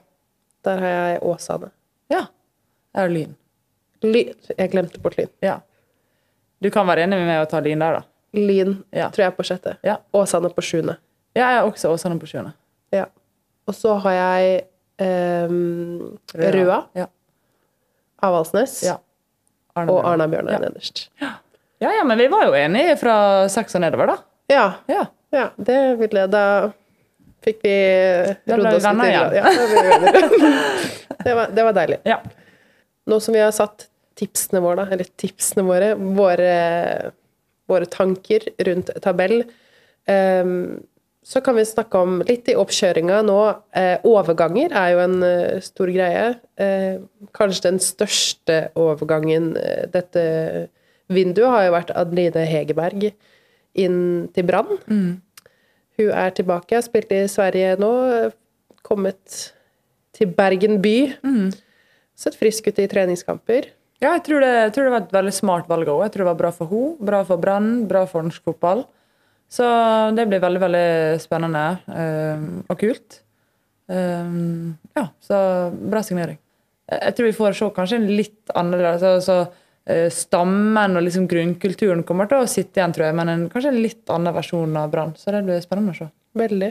Der 0.64 0.78
har 0.78 0.88
jeg 0.88 1.22
Åsane. 1.22 1.70
ja. 2.10 2.26
Jeg 2.94 3.02
har 3.02 3.08
Lyn. 3.08 3.36
Lyn. 4.02 4.34
Jeg 4.58 4.70
glemte 4.72 4.98
bort 5.00 5.16
Lyn. 5.16 5.28
Ja. 5.42 5.60
Du 6.60 6.70
kan 6.70 6.86
være 6.86 7.04
enig 7.06 7.18
med 7.20 7.26
meg 7.28 7.46
å 7.46 7.48
ta 7.50 7.60
Lyn 7.60 7.78
der, 7.78 7.92
da. 8.00 8.02
Lyn 8.34 8.82
Ja. 8.92 9.08
tror 9.10 9.22
jeg 9.24 9.26
er 9.32 9.36
på 9.36 9.44
sjette. 9.46 9.76
Ja. 9.86 9.96
Åsane 10.12 10.50
på 10.54 10.60
sjuende. 10.62 10.96
Ja, 11.34 11.50
jeg 11.52 11.60
har 11.60 11.70
også 11.70 11.92
Åsane 11.94 12.18
på 12.18 12.26
sjuende. 12.26 12.52
Ja. 12.92 13.04
Og 13.68 13.74
så 13.74 13.94
har 14.02 14.12
jeg 14.12 14.64
ehm, 14.98 16.18
Røa, 16.34 16.84
Ja. 16.94 17.06
Avaldsnes 18.22 18.82
ja. 18.84 18.98
Arne 19.76 19.92
og 19.94 20.04
Arna-Bjørnar 20.04 20.52
Ja. 20.52 20.58
nederst. 20.58 21.08
Ja, 21.20 21.92
ja, 21.96 22.04
men 22.04 22.18
vi 22.18 22.26
var 22.28 22.44
jo 22.44 22.52
enige 22.52 22.96
fra 23.00 23.48
seks 23.48 23.74
og 23.74 23.80
nedover, 23.80 24.06
da. 24.06 24.16
Ja, 24.50 24.72
Ja. 24.88 25.06
ja, 25.32 25.48
det 25.56 25.98
ville 25.98 26.26
Da 26.26 26.72
fikk 27.44 27.62
vi 27.64 27.76
rodd 28.50 28.68
oss 28.74 28.86
litt 28.86 29.06
igjen. 29.06 29.38
Ja, 29.38 29.52
det, 31.24 31.34
var, 31.34 31.54
det 31.56 31.66
var 31.68 31.76
deilig. 31.80 32.02
ja. 32.08 32.20
Nå 33.10 33.18
som 33.22 33.34
vi 33.34 33.42
har 33.42 33.54
satt 33.54 33.88
tipsene 34.20 34.60
våre, 34.62 34.84
da, 34.84 34.94
eller 34.94 35.08
tipsene 35.18 35.64
våre, 35.66 35.94
våre, 35.96 36.54
våre 37.70 37.88
tanker 37.90 38.44
rundt 38.68 38.92
tabell, 39.02 39.42
um, 40.10 40.80
så 41.26 41.42
kan 41.44 41.56
vi 41.58 41.66
snakke 41.68 42.00
om 42.00 42.20
litt 42.26 42.48
i 42.48 42.56
oppkjøringa 42.58 43.20
nå. 43.28 43.38
Eh, 43.76 44.06
overganger 44.08 44.72
er 44.72 44.92
jo 44.94 45.00
en 45.04 45.18
uh, 45.20 45.58
stor 45.62 45.92
greie. 45.92 46.30
Eh, 46.56 47.02
kanskje 47.36 47.66
den 47.66 47.80
største 47.84 48.56
overgangen 48.80 49.52
uh, 49.60 49.84
dette 49.92 50.22
vinduet 51.12 51.52
har 51.52 51.66
jo 51.66 51.74
vært 51.76 51.92
Adeline 52.00 52.46
Hegerberg 52.48 53.10
inn 53.78 54.00
til 54.34 54.48
Brann. 54.48 54.80
Hun 56.00 56.14
er 56.16 56.32
tilbake, 56.32 56.78
har 56.78 56.84
spilt 56.86 57.10
i 57.12 57.26
Sverige 57.28 57.74
nå, 57.80 57.90
kommet 58.86 59.40
til 60.16 60.30
Bergen 60.32 60.78
by. 60.80 60.96
Sett 62.16 62.38
frisk 62.40 62.70
ut 62.70 62.80
i 62.80 62.88
treningskamper. 62.88 63.68
Ja, 64.00 64.14
jeg 64.14 64.24
tror, 64.24 64.40
det, 64.40 64.48
jeg 64.56 64.72
tror 64.72 64.86
det 64.86 64.92
var 64.94 65.02
et 65.04 65.12
veldig 65.12 65.32
smart 65.36 65.68
valg 65.68 65.90
òg. 65.92 66.06
Jeg 66.06 66.14
tror 66.14 66.24
det 66.24 66.30
var 66.30 66.38
bra 66.38 66.50
for 66.56 66.72
henne, 66.72 67.08
bra 67.10 67.20
for 67.28 67.42
Brann, 67.42 67.70
bra 67.88 68.06
for 68.08 68.24
norsk 68.24 68.46
fotball. 68.48 68.86
Så 69.50 69.66
det 70.16 70.24
blir 70.30 70.40
veldig 70.40 70.60
veldig 70.62 70.90
spennende 71.20 71.64
øh, 71.90 72.44
og 72.70 72.78
kult. 72.80 73.18
Um, 73.90 74.76
ja, 74.94 75.08
så 75.20 75.36
bra 75.74 76.00
signering. 76.06 76.38
Jeg 76.88 77.00
jeg 77.02 77.16
tror 77.16 77.26
vi 77.26 77.36
får 77.36 77.56
se 77.58 77.70
kanskje 77.74 77.98
en 77.98 78.08
litt 78.08 78.52
annerledes 78.54 79.02
altså, 79.02 79.36
Stammen 80.14 80.98
og 80.98 81.06
liksom 81.06 81.26
grunnkulturen 81.30 82.04
kommer 82.06 82.30
til 82.30 82.42
å 82.42 82.50
sitte 82.50 82.80
igjen, 82.80 82.94
tror 82.96 83.08
jeg, 83.08 83.16
men 83.18 83.32
en, 83.32 83.48
kanskje 83.52 83.72
en 83.72 83.82
litt 83.82 84.12
annen 84.12 84.36
versjon 84.36 84.78
av 84.78 84.92
Brann. 84.92 85.16
Så 85.18 85.34
det 85.34 85.42
blir 85.46 85.60
spennende 85.64 85.96
å 85.96 86.00
se. 86.00 86.08
Veldig. 86.38 86.70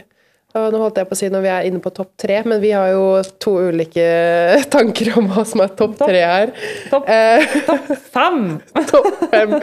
Og 0.58 0.72
nå 0.74 0.80
holdt 0.82 0.96
jeg 0.98 1.06
på 1.06 1.14
å 1.14 1.18
si 1.20 1.28
når 1.30 1.44
vi 1.44 1.50
er 1.52 1.66
inne 1.68 1.80
på 1.82 1.92
topp 1.94 2.10
tre, 2.18 2.40
men 2.48 2.58
vi 2.62 2.72
har 2.74 2.88
jo 2.90 3.04
to 3.42 3.52
ulike 3.70 4.06
tanker 4.74 5.12
om 5.20 5.30
hva 5.30 5.44
som 5.46 5.62
er 5.62 5.70
topp 5.78 5.94
tre 6.00 6.24
her. 6.26 6.52
Topp 6.90 7.06
Eh, 7.10 7.54
fem! 8.10 8.42
topp 8.90 9.24
fem. 9.30 9.56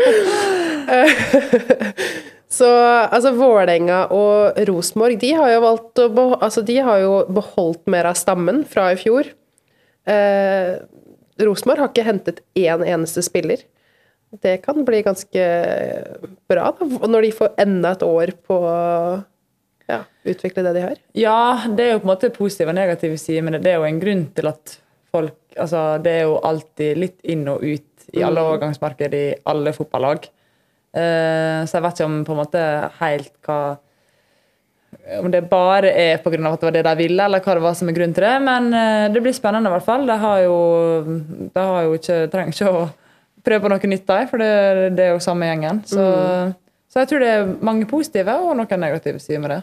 Eh, 0.87 1.13
Så 2.57 2.67
altså 2.71 3.33
Vålerenga 3.35 4.05
og 4.15 4.55
Rosenborg 4.69 5.19
de 5.19 5.33
har 5.35 5.51
jo 5.51 5.63
valgt 5.65 5.99
å 5.99 6.07
altså, 6.39 6.63
de 6.63 6.77
har 6.79 7.01
jo 7.03 7.17
beholdt 7.35 7.83
mer 7.91 8.07
av 8.07 8.15
stammen 8.15 8.63
fra 8.69 8.87
i 8.93 8.99
fjor. 8.99 9.27
Eh, 10.07 10.77
Rosenborg 11.45 11.83
har 11.83 11.91
ikke 11.91 12.07
hentet 12.07 12.43
én 12.57 12.83
eneste 12.85 13.23
spiller. 13.25 13.63
Det 14.43 14.57
kan 14.63 14.83
bli 14.85 15.01
ganske 15.05 15.43
bra 16.51 16.71
da, 16.75 16.87
når 17.07 17.27
de 17.27 17.35
får 17.37 17.53
enda 17.63 17.93
et 17.95 18.03
år 18.03 18.33
på 18.47 18.57
å 18.59 18.79
ja, 19.87 20.01
utvikle 20.27 20.65
det 20.65 20.73
de 20.75 20.83
har. 20.83 20.97
Ja, 21.15 21.39
det 21.71 21.85
er 21.85 21.93
jo 21.93 22.01
på 22.01 22.09
en 22.09 22.13
måte 22.13 22.31
positive 22.35 22.73
og 22.73 22.79
negative 22.79 23.19
sider, 23.21 23.45
men 23.47 23.59
det 23.63 23.71
er 23.71 23.79
jo 23.79 23.87
en 23.87 24.01
grunn 24.03 24.25
til 24.35 24.51
at 24.51 24.79
folk 25.15 25.35
altså 25.57 25.97
Det 26.03 26.11
er 26.13 26.27
jo 26.27 26.35
alltid 26.45 26.99
litt 27.01 27.23
inn 27.33 27.47
og 27.49 27.63
ut 27.63 28.09
i 28.13 28.21
alle 28.21 28.43
overgangsmarked 28.45 29.15
i 29.17 29.25
alle 29.49 29.71
fotballag. 29.73 30.27
Uh, 30.93 31.65
så 31.65 31.77
jeg 31.77 31.83
vet 31.85 31.97
ikke 31.97 32.09
om 32.11 32.19
på 32.27 32.35
en 32.35 32.41
måte 32.43 32.61
helt 32.99 33.33
hva 33.47 33.57
Om 35.17 35.31
det 35.31 35.41
bare 35.47 35.91
er 35.91 36.17
pga. 36.23 36.35
at 36.35 36.59
det 36.59 36.67
var 36.67 36.75
det 36.75 36.83
de 36.83 36.95
ville, 36.99 37.23
eller 37.23 37.43
hva 37.43 37.53
det 37.55 37.63
var 37.63 37.75
som 37.79 37.89
er 37.89 37.95
grunnen 37.95 38.15
til 38.15 38.23
det. 38.23 38.35
Men 38.43 38.73
eh, 38.73 39.07
det 39.13 39.21
blir 39.23 39.35
spennende, 39.35 39.69
i 39.69 39.75
hvert 39.75 39.85
fall. 39.85 40.07
De 40.07 40.17
har 40.19 40.39
jo, 40.43 40.57
de 41.53 41.65
har 41.71 41.87
jo 41.87 41.97
ikke, 41.99 42.17
trenger 42.31 42.55
ikke 42.55 42.71
å 42.71 42.85
prøve 43.47 43.63
på 43.63 43.71
noe 43.71 43.91
nytt 43.93 44.07
der, 44.07 44.27
for 44.27 44.43
det, 44.43 44.51
det 44.97 45.05
er 45.05 45.15
jo 45.15 45.23
samme 45.23 45.47
gjengen. 45.47 45.81
Så, 45.87 46.03
så 46.91 47.03
jeg 47.03 47.11
tror 47.11 47.23
det 47.23 47.31
er 47.33 47.49
mange 47.63 47.87
positive 47.89 48.35
og 48.43 48.55
noen 48.59 48.83
negative 48.83 49.23
sider 49.23 49.43
med 49.43 49.55
det. 49.55 49.61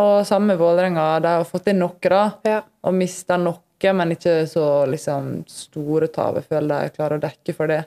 Og 0.00 0.14
samme 0.26 0.52
med 0.52 0.58
Vålerenga. 0.58 1.06
De 1.22 1.34
har 1.38 1.48
fått 1.48 1.68
inn 1.70 1.82
noe, 1.82 2.00
da. 2.00 2.24
Ja. 2.48 2.60
Og 2.88 2.96
mista 2.96 3.38
noe, 3.40 3.60
men 3.94 4.14
ikke 4.16 4.42
så 4.48 4.86
liksom, 4.88 5.42
store 5.50 6.08
tap. 6.12 6.40
Jeg 6.40 6.48
føler 6.48 6.88
de 6.88 6.96
klarer 6.96 7.20
å 7.20 7.24
dekke 7.24 7.56
for 7.56 7.70
det. 7.70 7.84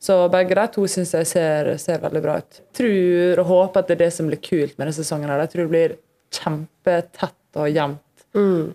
Så 0.00 0.14
begge 0.32 0.56
de 0.56 0.62
to 0.72 0.86
syns 0.88 1.10
jeg 1.12 1.26
ser, 1.28 1.74
ser 1.82 1.98
veldig 2.00 2.22
bra 2.24 2.38
ut. 2.40 2.60
Tror 2.76 3.42
og 3.42 3.50
håper 3.50 3.82
at 3.82 3.90
det 3.90 3.98
er 3.98 4.04
det 4.06 4.12
som 4.16 4.30
blir 4.30 4.40
kult 4.40 4.78
med 4.78 4.86
denne 4.86 4.96
sesongen. 4.96 5.28
her. 5.28 5.42
Jeg 5.44 5.50
tror 5.52 5.66
det 5.66 5.72
blir 5.74 5.96
kjempetett 6.32 7.58
og 7.60 7.68
jevnt. 7.68 8.06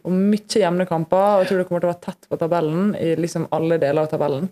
Og 0.05 0.11
mye 0.11 0.59
jevne 0.61 0.85
kamper. 0.85 1.17
Og 1.39 1.41
jeg 1.43 1.49
tror 1.49 1.57
det 1.63 1.67
kommer 1.69 1.81
til 1.81 1.89
å 1.89 1.93
være 1.95 2.05
tett 2.05 2.29
på 2.29 2.37
tabellen 2.41 2.91
i 2.99 3.15
liksom 3.17 3.47
alle 3.55 3.79
deler 3.81 4.03
av 4.05 4.11
tabellen. 4.11 4.49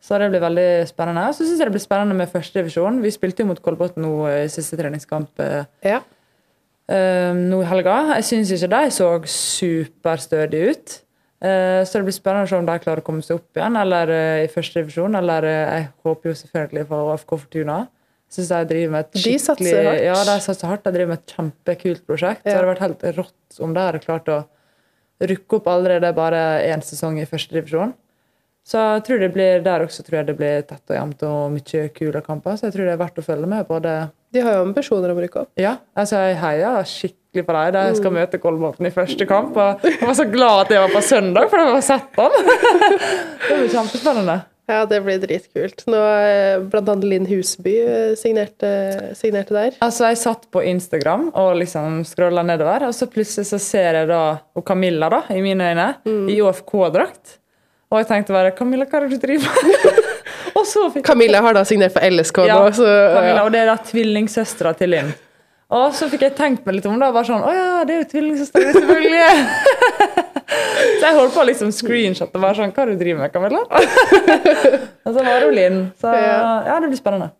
Så 0.00 0.16
det 0.18 0.30
blir 0.32 0.40
veldig 0.42 0.68
spennende. 0.88 1.26
Så 1.36 1.44
syns 1.44 1.60
jeg 1.60 1.68
det 1.68 1.74
blir 1.76 1.84
spennende 1.84 2.16
med 2.16 2.30
førstedivisjon. 2.32 3.02
Vi 3.04 3.10
spilte 3.12 3.44
jo 3.44 3.50
mot 3.52 3.60
Kolbotn 3.62 4.00
nå 4.02 4.14
i 4.32 4.48
siste 4.50 4.78
treningskamp 4.80 5.38
eh, 5.44 5.64
Ja. 5.84 6.00
eh, 6.88 7.30
nå 7.36 7.60
i 7.62 7.68
helga. 7.68 7.98
Jeg 8.16 8.24
syns 8.30 8.50
ikke 8.56 8.70
de 8.72 8.90
så 8.96 9.10
superstødige 9.28 10.72
ut. 10.74 10.96
Eh, 11.40 11.84
så 11.88 11.98
det 11.98 12.04
blir 12.04 12.14
spennende 12.14 12.44
å 12.44 12.50
se 12.50 12.58
om 12.58 12.66
de 12.68 12.76
klarer 12.82 13.00
å 13.00 13.06
komme 13.06 13.24
seg 13.24 13.38
opp 13.38 13.56
igjen 13.56 13.78
eller 13.80 14.12
eh, 14.12 14.42
i 14.44 14.50
første 14.52 14.82
divisjon. 14.82 15.16
Eller 15.16 15.46
eh, 15.48 15.72
jeg 15.78 15.88
håper 16.04 16.30
jo 16.30 16.36
selvfølgelig 16.42 16.84
på 16.90 17.00
AFK 17.14 17.34
Fortuna. 17.46 17.78
Syns 18.30 18.52
de 18.52 18.60
driver 18.70 18.92
med 18.94 19.06
et 19.06 19.24
De 19.24 19.32
satser 19.42 19.88
hardt. 19.88 20.04
Ja, 20.04 20.18
de 20.28 20.36
satser 20.44 20.70
hardt. 20.70 20.84
De 20.84 20.92
driver 20.94 21.14
med 21.14 21.22
et 21.22 21.34
kjempekult 21.34 22.04
prosjekt. 22.06 22.44
Så 22.44 22.50
det 22.50 22.58
hadde 22.58 22.72
vært 22.74 22.84
helt 22.84 23.06
rått 23.16 23.64
om 23.64 23.72
de 23.74 23.86
hadde 23.88 24.02
klart 24.04 24.30
å 24.30 24.38
rykke 25.30 25.58
opp 25.58 25.66
allerede 25.68 26.12
bare 26.16 26.44
én 26.68 26.84
sesong 26.84 27.18
i 27.20 27.26
første 27.28 27.56
divisjon. 27.56 27.96
Så 28.64 28.80
jeg 28.94 29.02
tror 29.08 29.22
det 29.24 29.32
blir 29.34 29.64
der 29.64 29.82
også 29.82 30.04
tror 30.04 30.20
jeg 30.20 30.28
det 30.28 30.36
blir 30.38 30.62
tett 30.68 30.92
og 30.92 30.96
jevnt 30.96 31.24
og 31.26 31.56
mye 31.56 31.82
kule 31.96 32.22
kamper. 32.24 32.56
Så 32.56 32.68
jeg 32.68 32.76
tror 32.76 32.86
det 32.86 32.94
er 32.94 33.00
verdt 33.00 33.18
å 33.18 33.24
følge 33.26 33.48
med. 33.50 33.66
både 33.68 33.96
De 34.32 34.40
har 34.46 34.54
jo 34.58 34.66
ambisjoner 34.68 35.10
om 35.10 35.18
å 35.18 35.24
rykke 35.24 35.40
opp. 35.42 35.50
ja, 35.58 35.76
altså 35.98 36.20
jeg 36.28 36.36
heier 36.38 36.84
skikkelig 36.86 37.46
på 37.46 37.54
dem. 37.56 37.72
De 37.90 37.96
skal 37.98 38.10
Mm. 38.12 38.18
møte 38.20 38.38
Kolbotn 38.38 38.86
i 38.86 38.90
første 38.94 39.26
kamp. 39.26 39.56
Og 39.56 39.82
jeg 39.82 40.06
var 40.06 40.14
så 40.14 40.26
glad 40.30 40.60
at 40.66 40.70
jeg 40.70 40.80
var 40.84 40.88
på 40.94 41.02
søndag, 41.02 41.50
for 41.50 41.58
jeg 41.58 41.72
var 41.74 41.80
sett 41.82 42.16
dem. 42.16 42.30
det 43.48 43.58
blir 43.58 43.68
kjempespennende. 43.74 44.38
Ja, 44.70 44.84
det 44.86 45.00
blir 45.02 45.18
dritkult. 45.18 45.82
Nå 45.90 45.98
eh, 45.98 46.60
blant 46.70 46.88
annet 46.92 47.04
Linn 47.10 47.26
Huseby 47.26 47.72
eh, 47.82 48.12
signerte, 48.14 48.70
signerte 49.18 49.50
der. 49.56 49.72
Altså, 49.82 50.06
Jeg 50.12 50.20
satt 50.22 50.46
på 50.54 50.62
Instagram 50.62 51.32
og 51.34 51.56
liksom 51.58 52.04
scrolla 52.06 52.44
nedover, 52.46 52.86
og 52.86 52.94
så 52.94 53.08
plutselig 53.10 53.48
så 53.50 53.58
ser 53.58 53.98
jeg 53.98 54.06
da 54.12 54.20
og 54.54 54.64
Camilla, 54.64 55.08
da, 55.10 55.24
i 55.34 55.40
mine 55.42 55.72
øyne, 55.72 55.88
Mm. 56.06 56.28
i 56.30 56.38
OFK-drakt. 56.40 57.38
Og 57.90 57.98
jeg 57.98 58.06
tenkte 58.06 58.30
bare 58.32 58.52
Camilla, 58.54 58.84
hva 58.86 59.00
er 59.02 59.08
det 59.08 59.18
du 59.18 59.26
driver 59.26 59.50
med? 59.66 59.98
og 60.60 60.68
så 60.68 60.84
fikk 60.94 61.06
Camilla 61.08 61.40
har 61.44 61.56
da 61.56 61.64
signert 61.68 61.94
for 61.96 62.04
LSK 62.04 62.44
Ja, 62.46 62.60
nå, 62.60 62.70
så 62.76 62.86
Camilla, 62.86 63.40
ja. 63.40 63.44
og 63.46 63.52
det 63.54 63.64
er 63.64 63.68
da 63.72 63.76
tvillingsøstera 63.90 64.74
til 64.78 64.94
Linn. 64.94 65.12
Og 65.70 65.92
så 65.94 66.08
fikk 66.10 66.24
jeg 66.26 66.34
tenkt 66.38 66.64
meg 66.66 66.80
litt 66.80 66.86
om 66.90 66.96
det. 66.98 67.08
Bare 67.14 67.26
sånn, 67.28 67.44
å 67.46 67.50
ja, 67.54 67.66
det 67.86 67.94
er 67.94 68.00
jo 68.00 68.06
tvillingsøstera, 68.10 68.72
selvfølgelig. 68.74 69.20
så 70.98 71.04
jeg 71.04 71.18
holdt 71.20 71.36
på 71.36 71.42
å 71.44 71.46
liksom 71.46 71.70
screenshotte 71.74 72.40
og 72.40 72.46
bare 72.46 72.58
sånn 72.58 72.72
Hva 72.74 72.82
er 72.82 72.90
det 72.90 72.96
du 72.96 73.04
driver 73.04 73.20
med, 73.22 73.34
Camilla? 73.34 73.60
og 75.06 75.12
så 75.14 75.18
var 75.20 75.30
det 75.30 75.44
jo 75.44 75.52
Linn. 75.54 75.84
Så 76.00 76.14
Ja. 76.16 76.40
ja, 76.66 76.80
det 76.82 76.90
blir 76.90 76.98
spennende. 76.98 77.30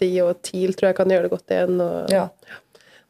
De 0.00 0.10
og 0.24 0.42
TIL 0.44 0.74
tror 0.76 0.90
jeg 0.90 0.98
kan 0.98 1.14
gjøre 1.14 1.28
det 1.28 1.32
godt 1.32 1.54
igjen. 1.56 1.80
Og... 1.80 2.12
Ja. 2.12 2.26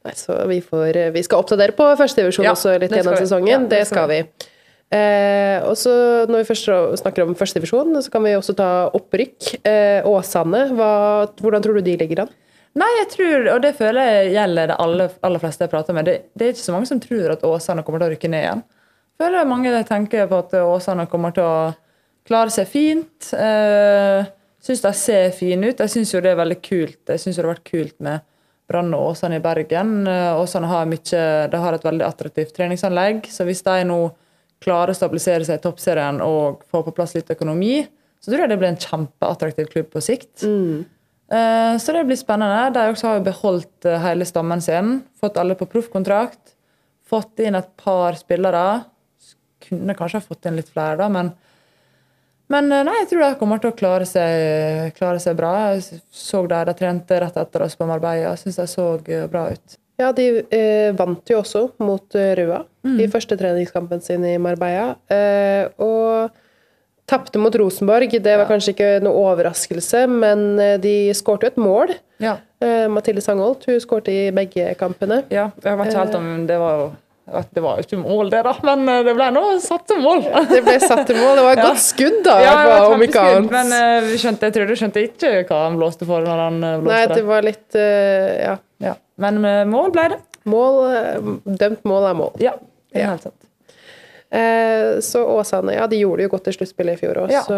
Nei, 0.07 0.15
så 0.17 0.39
vi, 0.49 0.61
får, 0.65 0.97
vi 1.13 1.23
skal 1.27 1.43
oppdatere 1.43 1.75
på 1.77 1.91
førstedivisjon 1.99 2.47
Ja, 2.47 2.55
også 2.55 2.77
litt 2.81 2.95
gjennom 2.95 3.19
sesongen. 3.19 3.51
Ja, 3.53 3.59
det, 3.65 3.83
det 3.83 3.89
skal 3.91 4.07
skal 4.07 4.13
vi. 4.15 4.50
Eh, 4.91 5.63
og 5.63 5.77
så 5.79 5.93
Når 6.27 6.41
vi 6.41 6.49
først 6.49 6.99
snakker 6.99 7.23
om 7.23 7.37
førstedivisjon, 7.39 7.95
så 8.03 8.11
kan 8.11 8.25
vi 8.27 8.35
også 8.35 8.57
ta 8.59 8.71
opprykk. 8.97 9.53
Eh, 9.63 10.07
Åsane, 10.07 10.65
hva, 10.75 10.93
hvordan 11.39 11.63
tror 11.63 11.79
du 11.79 11.87
de 11.87 11.97
ligger 12.01 12.25
an? 12.25 12.33
Nei, 12.81 12.89
jeg 13.01 13.09
tror, 13.15 13.47
og 13.55 13.63
det 13.65 13.73
føler 13.79 14.07
jeg 14.07 14.35
gjelder 14.37 14.71
det 14.71 14.77
aller, 14.79 15.15
aller 15.27 15.43
fleste 15.43 15.67
jeg 15.67 15.73
prater 15.73 15.95
med, 15.95 16.07
det, 16.07 16.17
det 16.39 16.45
er 16.47 16.53
ikke 16.55 16.63
så 16.69 16.75
mange 16.75 16.87
som 16.87 17.01
tror 17.03 17.33
at 17.35 17.43
Åsane 17.47 17.83
kommer 17.83 18.03
til 18.03 18.07
å 18.07 18.13
rykke 18.15 18.31
ned 18.31 18.45
igjen. 18.45 18.63
Føler 19.21 19.49
mange 19.49 19.73
tenker 19.89 20.29
på 20.31 20.39
at 20.45 20.55
Åsane 20.63 21.07
kommer 21.11 21.35
til 21.35 21.45
å 21.45 21.73
klare 22.27 22.55
seg 22.55 22.69
fint. 22.71 23.33
Eh, 23.35 24.31
syns 24.63 24.85
de 24.85 24.93
ser 24.97 25.31
fine 25.37 25.71
ut. 25.71 25.83
Jeg 25.83 25.93
syns 25.93 26.15
jo 26.15 26.23
det 26.25 26.33
er 26.33 26.41
veldig 26.41 26.61
kult. 26.63 27.03
Jeg 27.11 27.23
synes 27.23 27.37
jo 27.37 27.43
det 27.43 27.49
har 27.49 27.57
vært 27.57 27.71
kult 27.73 27.97
med 28.07 28.27
Brann 28.71 28.95
og 28.95 29.13
Åsane 29.13 29.41
i 29.41 29.45
Bergen. 29.45 29.95
Eh, 30.07 30.39
Åsane 30.39 30.71
har, 30.71 30.89
mye, 30.89 31.23
har 31.51 31.77
et 31.77 31.87
veldig 31.87 32.07
attraktivt 32.07 32.55
treningsanlegg, 32.57 33.27
så 33.31 33.47
hvis 33.49 33.65
de 33.67 33.83
nå 33.91 34.01
klarer 34.61 34.93
å 34.93 34.99
stabilisere 34.99 35.47
seg 35.47 35.59
i 35.61 35.65
toppserien 35.65 36.21
og 36.25 36.65
få 36.71 36.83
på 36.87 36.95
plass 36.97 37.17
litt 37.17 37.31
økonomi, 37.33 37.83
så 38.21 38.31
tror 38.31 38.45
jeg 38.45 38.53
det 38.53 38.59
blir 38.61 38.73
en 38.73 38.81
kjempeattraktiv 38.81 39.71
klubb 39.73 39.93
på 39.95 40.03
sikt. 40.05 40.45
Mm. 40.45 40.85
Så 41.81 41.95
det 41.95 42.03
blir 42.09 42.19
spennende. 42.19 42.73
De 42.75 42.89
også 42.91 43.07
har 43.07 43.21
jo 43.21 43.27
beholdt 43.29 43.87
eh, 43.87 44.01
hele 44.03 44.27
stammen 44.27 44.59
sin. 44.61 44.97
Fått 45.23 45.39
alle 45.39 45.55
på 45.55 45.69
proffkontrakt. 45.71 46.57
Fått 47.07 47.39
inn 47.41 47.55
et 47.55 47.69
par 47.79 48.19
spillere. 48.19 48.83
Kunne 49.63 49.95
kanskje 49.95 50.19
ha 50.19 50.27
fått 50.27 50.51
inn 50.51 50.59
litt 50.59 50.73
flere, 50.75 50.99
da, 50.99 51.07
men 51.09 51.31
men 52.51 52.73
eh, 52.73 52.85
nei, 52.87 52.97
jeg 53.03 53.13
tror 53.13 53.23
de 53.23 53.39
kommer 53.39 53.61
til 53.63 53.71
å 53.71 53.79
klare 53.79 54.07
seg, 54.09 54.91
klare 54.97 55.23
seg 55.23 55.39
bra. 55.39 55.53
Jeg 55.71 56.01
så 56.11 56.43
de 56.51 56.65
de 56.67 56.75
trente 56.79 57.21
rett 57.23 57.37
etter 57.39 57.67
oss 57.67 57.79
på 57.79 57.87
Marbella. 57.87 58.35
Syns 58.39 58.59
de 58.59 58.67
så 58.71 58.87
eh, 59.07 59.27
bra 59.31 59.47
ut. 59.55 59.77
Ja, 60.01 60.11
de 60.17 60.27
eh, 60.49 60.91
vant 60.97 61.29
jo 61.29 61.43
også 61.43 61.67
mot 61.85 62.17
eh, 62.19 62.33
Røa 62.41 62.63
Mm. 62.81 62.95
i 63.05 63.07
første 63.13 63.37
treningskampen 63.37 64.01
sin 64.01 64.23
i 64.25 64.39
Marbella. 64.41 64.95
Eh, 65.13 65.67
og 65.85 66.31
tapte 67.11 67.37
mot 67.43 67.53
Rosenborg. 67.61 68.15
Det 68.25 68.37
var 68.41 68.47
kanskje 68.49 68.73
ikke 68.73 68.89
noe 69.05 69.19
overraskelse, 69.35 70.07
men 70.09 70.47
eh, 70.63 70.79
de 70.81 70.95
skårte 71.19 71.45
jo 71.45 71.53
et 71.53 71.59
mål. 71.61 71.93
Ja. 72.25 72.39
Eh, 72.65 72.87
Mathilde 72.89 73.21
Sangholt 73.21 73.67
hun 73.69 73.77
skårte 73.85 74.09
i 74.15 74.31
begge 74.33 74.73
kampene. 74.81 75.27
ja 75.29 75.51
jeg 75.61 75.77
vet 75.77 75.91
ikke 75.93 76.01
helt 76.07 76.17
om 76.23 76.31
det 76.49 76.57
var 76.63 76.79
jo 76.81 76.89
det 77.55 77.63
var 77.63 77.77
jo 77.79 77.85
ikke 77.85 77.99
mål, 78.01 78.31
det, 78.33 78.41
da, 78.43 78.53
men 78.67 78.89
eh, 78.91 79.03
det 79.07 79.13
ble 79.15 79.29
nå 79.37 79.43
satt 79.63 79.85
til 79.87 80.01
mål. 80.03 80.25
Det 80.51 80.63
ble 80.67 80.79
satt 80.83 81.05
til 81.07 81.21
mål. 81.21 81.37
Det 81.37 81.45
var 81.45 81.53
et 81.53 81.61
Ja. 81.63 81.69
godt 81.69 81.85
skudd, 81.85 82.17
da, 82.27 82.39
Ja, 82.43 82.57
om 82.89 83.05
ikke 83.05 83.27
annet. 83.29 83.53
Men 83.53 83.71
uh, 83.77 84.09
skjønte, 84.19 84.49
jeg 84.49 84.57
tror 84.57 84.67
du 84.73 84.75
skjønte 84.81 85.05
ikke 85.05 85.37
hva 85.53 85.61
han 85.69 85.77
blåste 85.79 86.09
for 86.09 86.25
når 86.27 86.43
han 86.47 86.59
eh, 86.65 86.81
blåste 86.81 86.97
Nei, 86.97 87.05
det. 87.13 87.21
det 87.21 87.29
var 87.29 87.47
litt 87.47 87.77
uh, 87.77 88.35
Ja. 88.49 88.57
Men 89.21 89.41
eh, 89.45 89.63
mål 89.69 89.93
ble 89.95 90.09
det. 90.15 90.19
Mål, 90.51 90.79
eh, 90.97 91.31
dømt 91.61 91.85
mål 91.89 92.09
er 92.11 92.17
mål. 92.19 92.33
Ja, 92.43 92.55
det 92.93 93.03
er 93.05 93.11
helt 93.13 93.27
sant. 93.29 93.47
Eh, 94.31 95.01
så 95.03 95.25
Åsane 95.27 95.75
ja, 95.75 95.87
de 95.91 95.99
gjorde 95.99 96.23
det 96.23 96.29
jo 96.29 96.33
godt 96.37 96.49
i 96.53 96.55
sluttspillet 96.55 96.97
i 96.97 97.01
fjor 97.03 97.19
òg, 97.25 97.33
Ja. 97.35 97.43
så 97.43 97.57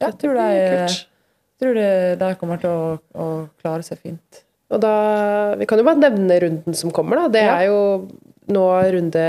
Jeg 0.00 0.14
tror 0.22 0.34
det 0.38 0.46
er 0.48 0.86
kult. 0.86 0.98
Jeg 0.98 1.60
tror 1.60 1.74
de, 1.74 1.88
de 2.22 2.34
kommer 2.40 2.60
til 2.62 2.70
å, 2.70 2.98
å 3.18 3.26
klare 3.60 3.82
seg 3.84 3.98
fint. 3.98 4.42
Og 4.70 4.80
da 4.80 5.54
Vi 5.58 5.66
kan 5.68 5.78
jo 5.80 5.84
bare 5.84 6.00
nevne 6.00 6.40
runden 6.40 6.74
som 6.76 6.90
kommer, 6.94 7.16
da. 7.16 7.28
Det 7.28 7.42
Ja. 7.44 7.56
er 7.60 7.66
jo 7.68 8.08
nå 8.48 8.64
runde 8.94 9.24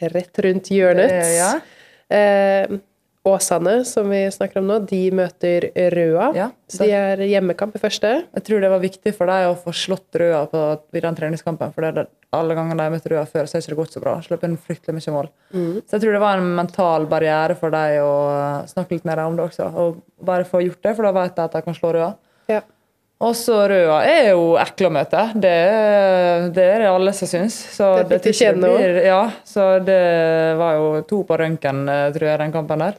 rett 0.00 0.38
rundt 0.44 0.68
hjørnet. 0.72 1.10
Eh, 1.10 1.36
ja. 1.36 1.50
Eh, 2.10 2.66
Åsane, 3.28 3.84
som 3.84 4.08
vi 4.08 4.22
snakker 4.32 4.62
om 4.62 4.68
nå, 4.70 4.78
de 4.88 5.00
møter 5.12 5.66
Røa. 5.92 6.30
Ja, 6.32 6.46
så 6.72 6.86
de 6.88 6.94
er 6.96 7.20
hjemmekamp 7.28 7.74
i 7.76 7.82
første. 7.82 8.12
Jeg 8.24 8.44
tror 8.46 8.62
det 8.64 8.70
var 8.72 8.80
viktig 8.80 9.12
for 9.12 9.28
dem 9.28 9.50
å 9.50 9.58
få 9.60 9.74
slått 9.76 10.16
Røa 10.16 10.46
på 10.48 10.62
i 10.96 11.02
den 11.04 11.18
treningskampen. 11.18 11.74
For 11.76 11.84
det 11.84 12.06
alle 12.32 12.56
ganger 12.56 12.78
de 12.78 12.86
har 12.86 12.94
møtt 12.94 13.10
Røa 13.12 13.26
før, 13.28 13.44
så 13.44 13.58
har 13.58 13.60
det 13.60 13.68
ikke 13.68 13.80
gått 13.82 13.98
så 13.98 14.00
bra. 14.00 14.16
Sluppet 14.24 14.48
inn 14.48 14.56
fryktelig 14.56 14.96
mye 14.96 15.14
mål. 15.18 15.28
Så 15.52 15.98
jeg 15.98 16.04
tror 16.06 16.16
det 16.16 16.22
var 16.24 16.40
en 16.40 16.50
mental 16.62 17.04
barriere 17.10 17.58
for 17.60 17.76
dem 17.76 18.00
å 18.06 18.16
snakke 18.72 18.96
litt 18.96 19.04
med 19.08 19.20
dem 19.20 19.34
om 19.34 19.36
det 19.36 19.48
også. 19.50 19.68
Og 19.84 20.00
bare 20.24 20.48
få 20.48 20.64
gjort 20.64 20.80
det, 20.88 20.96
for 20.96 21.04
da 21.04 21.12
vet 21.20 21.36
de 21.36 21.44
at 21.44 21.58
de 21.58 21.64
kan 21.68 21.76
slå 21.76 21.92
Røa. 21.98 22.12
Ja. 22.48 22.64
Og 23.20 23.34
så 23.36 23.56
røda 23.68 23.98
er 24.08 24.30
jo 24.30 24.54
ekle 24.56 24.88
å 24.88 24.92
møte. 24.94 25.22
Det, 25.36 25.50
det 26.56 26.64
er 26.64 26.78
det 26.84 26.88
alle 26.88 27.12
som 27.16 27.28
syns. 27.28 27.58
Så 27.74 27.90
Det 27.98 28.06
det, 28.08 28.78
blir- 28.78 29.00
Ja, 29.04 29.18
så 29.44 29.66
det 29.84 29.98
var 30.56 30.78
jo 30.78 30.86
to 31.10 31.18
på 31.28 31.36
røntgen, 31.36 31.82
eh, 31.92 32.06
tror 32.14 32.30
jeg, 32.30 32.38
den 32.40 32.54
kampen 32.54 32.78
der. 32.86 32.94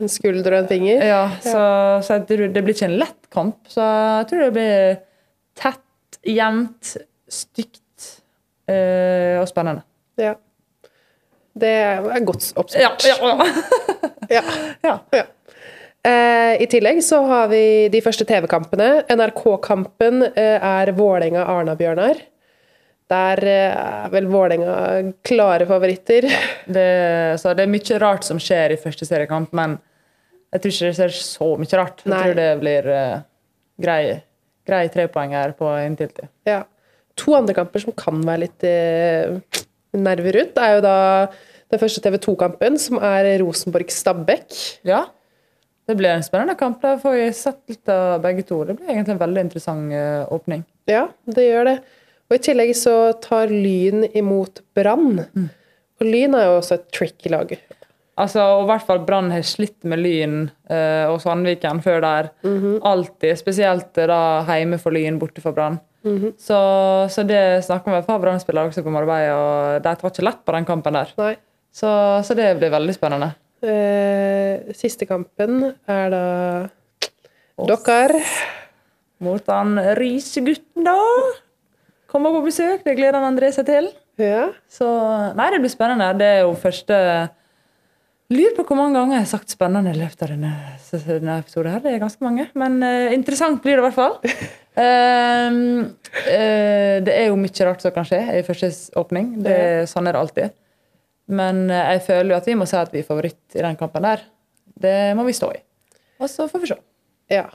En 0.00 0.08
skulder 0.08 0.54
og 0.56 0.58
en 0.62 0.68
finger. 0.70 1.04
Ja, 1.04 1.20
så, 1.44 1.60
så 2.06 2.18
det 2.26 2.62
blir 2.64 2.72
ikke 2.72 2.88
en 2.88 2.96
lett 3.02 3.28
kamp. 3.34 3.58
Så 3.68 3.84
jeg 3.84 4.28
tror 4.30 4.44
det 4.46 4.52
blir 4.56 4.98
tett, 5.58 6.18
jevnt, 6.24 6.96
stygt 7.28 8.12
eh, 8.70 9.36
og 9.42 9.48
spennende. 9.50 9.82
Ja. 10.16 10.32
Det 11.58 11.74
er 11.82 12.24
godt 12.24 12.52
oppsummert. 12.56 13.04
Ja, 13.04 13.18
ja, 14.30 14.44
ja. 14.86 14.94
Ja. 15.12 15.24
Eh, 16.08 16.62
I 16.62 16.66
tillegg 16.70 17.00
så 17.04 17.20
har 17.28 17.48
vi 17.52 17.88
de 17.92 18.00
første 18.04 18.24
TV-kampene. 18.28 19.02
NRK-kampen 19.12 20.24
eh, 20.30 20.56
er 20.56 20.92
Vålerenga-Arna-Bjørnar. 20.96 22.20
Der 23.08 23.42
eh, 23.48 23.74
er 23.74 24.12
vel 24.12 24.28
Vålerenga 24.30 24.76
klare 25.26 25.66
favoritter. 25.68 26.28
Det, 26.68 26.88
så 27.40 27.54
det 27.56 27.66
er 27.66 27.72
mye 27.72 28.00
rart 28.00 28.26
som 28.28 28.40
skjer 28.42 28.74
i 28.74 28.80
første 28.80 29.08
seriekamp, 29.08 29.52
men 29.56 29.76
jeg 30.54 30.62
tror 30.62 30.74
ikke 30.74 30.88
det 30.88 30.96
skjer 31.00 31.18
så 31.18 31.50
mye 31.60 31.80
rart. 31.80 32.02
Jeg 32.04 32.12
Nei. 32.14 32.22
tror 32.24 32.38
det 32.38 32.48
blir 32.62 32.90
eh, 32.94 33.18
grei, 33.84 34.00
grei 34.68 34.82
trepoenger 34.94 35.54
på 35.58 35.74
inntiltid. 35.84 36.30
Ja. 36.48 36.62
To 37.18 37.34
andre 37.34 37.56
kamper 37.56 37.82
som 37.82 37.96
kan 37.98 38.22
være 38.24 38.46
litt 38.46 38.64
eh, 38.68 39.62
nerver 39.98 40.40
rundt, 40.40 40.60
er 40.62 40.78
jo 40.78 40.82
da 40.86 40.96
den 41.68 41.80
første 41.82 42.00
TV 42.00 42.16
2-kampen, 42.24 42.78
som 42.80 43.00
er 43.04 43.34
Rosenborg-Stabæk. 43.42 44.60
Ja. 44.88 45.02
Det 45.88 45.96
blir 45.96 46.12
en 46.12 46.24
spennende 46.24 46.54
kamp. 46.58 46.82
Der 46.84 46.98
får 47.00 47.14
vi 47.16 47.28
sett 47.32 47.62
litt 47.72 47.88
av 47.88 48.18
begge 48.20 48.44
to. 48.44 48.60
Det 48.68 48.76
blir 48.76 48.90
egentlig 48.92 49.14
en 49.14 49.22
veldig 49.22 49.46
interessant 49.46 49.94
eh, 49.96 50.26
åpning. 50.34 50.66
Ja, 50.90 51.06
det 51.24 51.46
gjør 51.46 51.70
det. 51.70 51.78
Og 52.28 52.36
i 52.36 52.42
tillegg 52.44 52.74
så 52.76 52.96
tar 53.24 53.48
Lyn 53.48 54.04
imot 54.12 54.60
Brann. 54.76 55.22
Og 55.98 56.04
Lyn 56.04 56.36
er 56.36 56.50
jo 56.50 56.58
også 56.58 56.76
et 56.76 56.90
tricky 56.92 57.32
lag. 57.32 57.56
Altså, 58.18 58.42
og 58.58 58.66
i 58.66 58.68
hvert 58.72 58.84
fall 58.84 59.00
Brann 59.06 59.30
har 59.32 59.44
slitt 59.46 59.78
med 59.88 60.02
Lyn 60.02 60.38
eh, 60.68 61.06
og 61.08 61.22
Sandviken 61.24 61.80
før 61.84 62.04
der. 62.04 62.30
Alltid. 62.84 63.38
Spesielt 63.40 63.96
eh, 63.96 64.10
da 64.10 64.20
hjemme 64.58 64.76
for 64.82 64.92
Lyn, 64.92 65.16
borte 65.22 65.40
for 65.44 65.56
Brann. 65.56 65.80
så, 66.38 66.58
så 67.10 67.24
det 67.26 67.64
snakker 67.66 67.90
vi 67.90 67.96
med 67.96 68.04
For 68.04 68.12
par 68.12 68.22
Brann-spillere 68.22 68.70
også 68.70 68.84
på 68.84 68.92
Marbella, 68.92 69.34
og 69.34 69.82
de 69.82 69.96
tar 69.98 70.12
ikke 70.12 70.28
lett 70.28 70.44
på 70.44 70.54
den 70.54 70.68
kampen 70.68 71.00
der. 71.00 71.10
Så, 71.74 71.90
så 72.24 72.36
det 72.36 72.52
blir 72.60 72.76
veldig 72.76 72.94
spennende. 72.96 73.32
Eh, 73.58 74.70
siste 74.78 75.06
kampen 75.08 75.72
er 75.90 76.12
da 76.14 76.24
dere. 77.66 78.20
Mot 79.18 79.50
han 79.50 79.78
Risegutten, 79.98 80.84
da. 80.86 80.98
Kommer 82.08 82.36
på 82.36 82.44
besøk, 82.46 82.84
det 82.86 82.94
gleder 82.96 83.18
han 83.18 83.32
André 83.32 83.50
seg 83.54 83.66
til. 83.66 83.90
Ja. 84.18 84.48
Så 84.70 84.86
Nei, 85.38 85.50
det 85.54 85.62
blir 85.62 85.72
spennende. 85.72 86.12
Det 86.18 86.30
er 86.38 86.40
jo 86.46 86.54
første 86.58 86.98
Lurer 88.28 88.52
på 88.58 88.64
hvor 88.68 88.76
mange 88.76 88.92
ganger 88.92 89.14
jeg 89.16 89.24
har 89.24 89.30
sagt 89.30 89.48
'spennende' 89.54 89.94
i 89.94 89.98
løpet 90.02 90.22
av 90.22 90.28
denne, 90.28 90.52
denne 90.92 91.38
episoden. 91.40 91.70
her. 91.72 91.78
Det 91.80 91.94
er 91.94 91.98
ganske 91.98 92.24
mange. 92.24 92.44
Men 92.52 92.82
uh, 92.82 93.14
interessant 93.14 93.62
blir 93.62 93.78
det 93.78 93.84
i 93.84 93.86
hvert 93.88 93.94
fall. 93.96 94.18
Ehm, 94.78 95.80
uh, 95.82 96.96
det 97.02 97.10
er 97.10 97.24
jo 97.32 97.38
mye 97.40 97.64
rart 97.66 97.82
som 97.82 97.90
kan 97.90 98.04
skje 98.06 98.20
i 98.38 98.44
første 98.46 98.68
åpning. 99.00 99.42
Det, 99.42 99.88
sånn 99.90 100.06
er 100.06 100.14
det 100.14 100.20
alltid. 100.20 100.52
Men 101.28 101.66
eh, 101.70 101.94
jeg 101.94 102.04
føler 102.08 102.32
jo 102.32 102.38
at 102.40 102.48
vi 102.48 102.56
må 102.58 102.66
si 102.68 102.76
at 102.78 102.92
vi 102.94 103.02
er 103.02 103.08
favoritt 103.08 103.56
i 103.56 103.64
den 103.64 103.78
kampen 103.80 104.04
der. 104.06 104.24
Det 104.78 104.98
må 105.18 105.26
vi 105.26 105.36
stå 105.36 105.50
i. 105.56 105.62
Og 106.18 106.30
så 106.30 106.48
får 106.50 106.64
vi 106.64 106.72
se. 106.72 106.78
ja. 107.34 107.48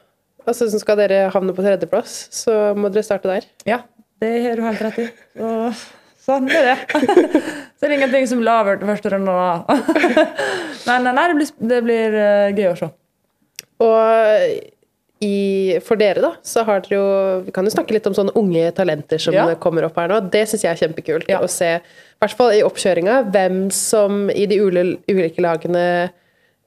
Altså, 0.44 0.66
så 0.68 0.76
skal 0.82 0.98
dere 1.00 1.30
havne 1.32 1.54
på 1.56 1.64
tredjeplass, 1.64 2.14
så 2.36 2.74
må 2.76 2.90
dere 2.92 3.06
starte 3.08 3.30
der. 3.32 3.46
Ja, 3.64 3.78
det 4.20 4.32
har 4.44 4.60
du 4.60 4.66
helt 4.66 4.82
rett 4.84 4.98
i. 5.00 5.06
Og 5.40 5.78
sånn 6.20 6.50
er 6.52 6.68
det. 6.68 7.04
Så 7.80 7.88
er 7.88 7.92
det 7.92 7.96
ingenting 7.98 8.28
som 8.28 8.44
laver 8.44 8.76
den 8.80 8.92
første 8.92 9.14
runden 9.14 9.32
da. 9.32 9.78
Men 10.90 11.08
nei, 11.16 11.26
det 11.32 11.38
blir, 11.40 11.54
det 11.72 11.80
blir 11.88 12.18
eh, 12.20 12.52
gøy 12.60 12.68
å 12.74 12.76
se. 12.80 12.90
Og 13.88 14.52
i, 15.22 15.80
for 15.86 15.96
dere, 15.96 16.20
da, 16.20 16.32
så 16.44 16.64
har 16.68 16.82
dere 16.84 16.98
jo 16.98 17.44
Vi 17.46 17.52
kan 17.56 17.64
jo 17.64 17.72
snakke 17.72 17.94
litt 17.96 18.08
om 18.10 18.16
sånne 18.18 18.34
unge 18.36 18.72
talenter 18.76 19.18
som 19.22 19.34
Ja. 19.34 19.46
kommer 19.56 19.86
opp 19.88 19.96
her 19.96 20.08
nå. 20.12 20.18
Det 20.34 20.42
syns 20.50 20.64
jeg 20.66 20.72
er 20.74 20.82
kjempekult. 20.88 21.30
Ja. 21.30 21.40
Å 21.40 21.48
se, 21.48 21.70
i 21.80 22.20
hvert 22.20 22.36
fall 22.36 22.52
i 22.58 22.64
oppkjøringa, 22.66 23.32
hvem 23.32 23.70
som 23.72 24.30
i 24.34 24.46
de 24.50 24.58
ulike 24.60 25.40
lagene 25.42 26.12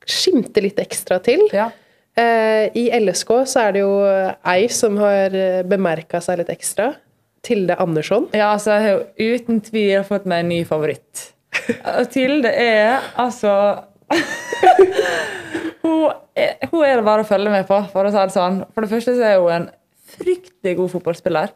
skimter 0.07 0.63
litt 0.63 0.79
ekstra 0.79 1.19
til. 1.23 1.43
Ja. 1.53 1.71
Eh, 2.17 2.71
I 2.75 2.87
LSK 2.97 3.29
så 3.45 3.61
er 3.67 3.73
det 3.77 3.81
jo 3.83 3.93
ei 4.47 4.69
som 4.73 4.97
har 5.03 5.35
bemerka 5.69 6.23
seg 6.25 6.39
litt 6.39 6.49
ekstra. 6.55 6.95
Tilde 7.47 7.77
Andersson. 7.79 8.29
ja, 8.33 8.53
altså, 8.55 8.73
jeg 8.73 8.83
har 8.83 9.05
jo 9.21 9.35
uten 9.37 9.61
tvil 9.61 10.03
fått 10.09 10.25
meg 10.27 10.41
en 10.45 10.49
ny 10.49 10.65
favoritt. 10.65 11.33
Tilde 12.11 12.51
er 12.51 13.01
altså 13.17 13.53
hun, 15.87 16.17
hun 16.73 16.83
er 16.85 16.99
det 16.99 17.07
bare 17.07 17.25
å 17.25 17.29
følge 17.29 17.53
med 17.53 17.69
på, 17.69 17.79
for 17.93 18.09
å 18.09 18.13
si 18.13 18.19
det 18.19 18.35
sånn. 18.35 18.61
For 18.75 18.85
det 18.85 18.93
første 18.93 19.15
så 19.17 19.29
er 19.31 19.39
hun 19.41 19.55
en 19.55 19.71
fryktelig 20.17 20.77
god 20.81 20.93
fotballspiller. 20.93 21.55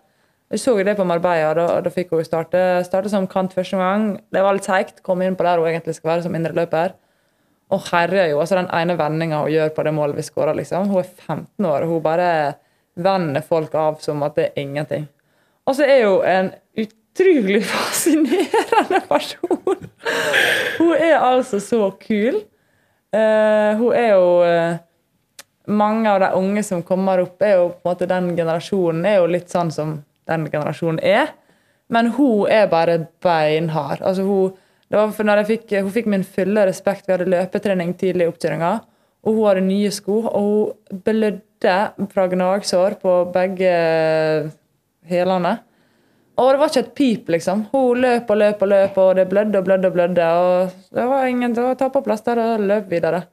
Vi 0.50 0.58
så 0.58 0.74
det 0.82 0.96
på 0.98 1.06
Marbella, 1.06 1.52
da, 1.54 1.66
da 1.84 1.90
fikk 1.94 2.10
hun 2.10 2.26
starte, 2.26 2.58
starte 2.82 3.10
som 3.12 3.28
kant 3.30 3.52
første 3.54 3.78
gang. 3.78 4.16
Det 4.34 4.42
var 4.42 4.56
litt 4.56 4.66
seigt. 4.66 4.98
Kom 5.06 5.22
inn 5.22 5.36
på 5.38 5.46
der 5.46 5.62
hun 5.62 5.70
egentlig 5.70 5.94
skal 5.94 6.16
være 6.16 6.24
som 6.24 6.34
indreløper. 6.34 6.96
Og 7.70 7.84
herjer 7.92 8.32
jo. 8.32 8.40
altså 8.42 8.58
Den 8.58 8.70
ene 8.74 8.96
vendinga 8.98 9.44
hun 9.44 9.52
gjør 9.54 9.70
på 9.76 9.84
det 9.86 9.92
målet 9.94 10.18
vi 10.18 10.26
skårer, 10.26 10.58
liksom. 10.58 10.90
Hun 10.90 11.04
er 11.04 11.12
15 11.28 11.68
år, 11.70 11.86
og 11.86 11.94
hun 11.94 12.02
bare 12.02 12.30
vender 12.98 13.46
folk 13.46 13.74
av 13.78 14.00
som 14.02 14.24
at 14.26 14.34
det 14.40 14.48
er 14.48 14.64
ingenting. 14.64 15.06
Og 15.70 15.78
så 15.78 15.86
er 15.86 16.02
hun 16.08 16.26
en 16.26 16.50
utrolig 16.82 17.62
fascinerende 17.70 19.04
person. 19.06 19.86
Hun 20.80 20.94
er 20.96 21.14
altså 21.18 21.62
så 21.62 21.92
kul. 22.02 22.42
Eh, 23.10 23.72
hun 23.80 23.90
er 23.96 24.12
jo 24.14 24.26
uh, 24.46 24.78
Mange 25.70 26.10
av 26.10 26.20
de 26.22 26.28
unge 26.38 26.62
som 26.66 26.82
kommer 26.82 27.20
opp, 27.22 27.42
er 27.42 27.56
jo 27.58 27.66
på 27.74 27.84
en 27.84 27.90
måte 27.90 28.06
den 28.10 28.30
generasjonen 28.38 29.04
er 29.06 29.20
jo 29.20 29.28
litt 29.30 29.52
sånn 29.52 29.68
som 29.70 29.92
den 30.26 30.46
generasjonen 30.50 30.98
er. 31.06 31.30
Men 31.94 32.08
hun 32.16 32.48
er 32.50 32.66
bare 32.70 32.96
beinhard. 33.22 34.00
Altså 34.02 34.24
hun, 34.26 34.56
det 34.90 34.98
var 34.98 35.12
for 35.14 35.28
når 35.28 35.42
jeg 35.42 35.48
fikk, 35.50 35.76
hun 35.84 35.92
fikk 35.94 36.08
min 36.10 36.26
fulle 36.26 36.64
respekt. 36.66 37.06
Vi 37.06 37.14
hadde 37.14 37.28
løpetrening 37.30 37.92
tidlig 38.00 38.26
i 38.26 38.32
oppkjøringa. 38.32 38.72
Og 39.22 39.36
hun 39.36 39.46
hadde 39.46 39.64
nye 39.68 39.92
sko, 39.94 40.16
og 40.26 40.50
hun 40.90 41.02
blødde 41.06 41.76
fra 42.10 42.26
gnagsår 42.32 42.98
på 43.04 43.16
begge 43.34 43.72
hælene. 45.06 45.58
Og 46.40 46.54
det 46.54 46.60
var 46.60 46.70
ikke 46.70 46.82
et 46.86 46.94
pip, 46.96 47.32
liksom. 47.34 47.66
Hun 47.72 48.00
løp 48.00 48.30
og 48.32 48.38
løp 48.40 48.62
og 48.64 48.70
løp, 48.70 48.98
og 49.02 49.10
det 49.18 49.26
blødde 49.28 49.60
og 49.60 49.66
blødde 49.66 49.88
og 49.90 49.96
blødde. 49.96 50.28
Og 50.40 50.94
det 50.96 51.08
var 51.10 51.26
ingen 51.28 51.56
til 51.56 51.68
å 51.68 51.74
ta 51.76 51.90
på 51.92 52.00
plass 52.06 52.24
der 52.24 52.40
og 52.40 52.64
løp 52.64 52.86
videre. 52.88 53.26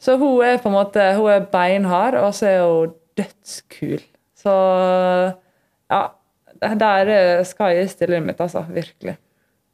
Så 0.00 0.16
hun 0.16 0.40
er 0.46 0.60
på 0.62 0.70
en 0.70 0.78
måte, 0.78 1.10
hun 1.18 1.28
er 1.34 1.48
beinhard, 1.52 2.16
og 2.16 2.32
så 2.34 2.48
er 2.48 2.62
hun 2.64 2.94
dødskul. 3.20 4.00
Så 4.40 4.54
ja, 5.92 6.00
der 6.80 7.10
skal 7.44 7.76
jeg 7.76 7.90
stille 7.92 8.16
inn 8.16 8.30
mitt, 8.30 8.40
altså. 8.40 8.64
Virkelig. 8.72 9.18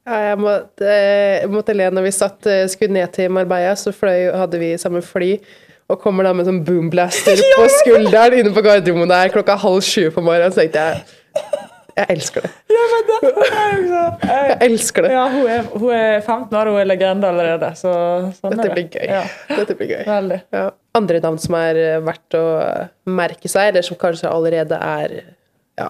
Ja, 0.07 0.19
jeg 0.23 0.39
måtte, 0.39 0.91
jeg 0.91 1.51
måtte 1.51 1.75
le 1.75 1.87
når 1.91 2.07
vi 2.07 2.13
satt, 2.15 2.41
skudd 2.43 2.75
skulle 2.75 2.95
ned 2.95 3.15
til 3.15 3.31
Marbella, 3.35 3.75
så 3.79 3.95
fløy, 3.95 4.33
hadde 4.35 4.59
vi 4.63 4.75
samme 4.79 5.03
fly. 5.03 5.37
Og 5.87 6.03
kommer 6.03 6.27
da 6.27 6.33
med 6.35 6.49
sånn 6.49 6.65
boomblaster 6.67 7.39
på 7.61 7.71
skulderen 7.79 8.41
inne 8.41 8.51
på 8.55 8.67
Gardermoen 8.67 9.11
der 9.11 9.31
klokka 9.35 9.55
halv 9.63 9.87
sju 9.87 10.09
på 10.11 10.27
morgenen. 10.27 10.55
Så 10.55 10.65
tenkte 10.65 10.83
jeg 10.83 11.75
jeg 11.97 12.13
elsker 12.13 12.45
det. 12.45 12.51
Jeg 14.27 14.57
elsker 14.67 15.07
det. 15.07 15.13
Ja, 15.15 15.23
hun 15.33 15.47
er, 15.49 15.69
hun 15.73 15.93
er 15.95 16.19
15 16.21 16.57
år, 16.59 16.69
hun 16.69 16.81
er 16.81 16.89
legende 16.89 17.31
allerede. 17.31 17.71
Så 17.79 17.93
sånn 18.37 18.53
Dette 18.53 18.75
blir 18.75 18.85
det. 18.91 19.01
gøy. 19.01 19.07
Ja, 19.09 19.23
Dette 19.63 19.77
blir 19.79 19.91
gøy. 19.95 20.03
veldig. 20.09 20.39
Ja. 20.53 20.67
Andre 20.99 21.23
navn 21.25 21.41
som 21.41 21.57
er 21.57 21.81
eh, 21.81 21.97
verdt 22.05 22.37
å 22.37 22.45
merke 23.17 23.49
seg, 23.49 23.71
eller 23.71 23.87
som 23.87 23.99
kanskje 24.01 24.29
allerede 24.29 24.77
er 24.77 25.17
ja, 25.81 25.89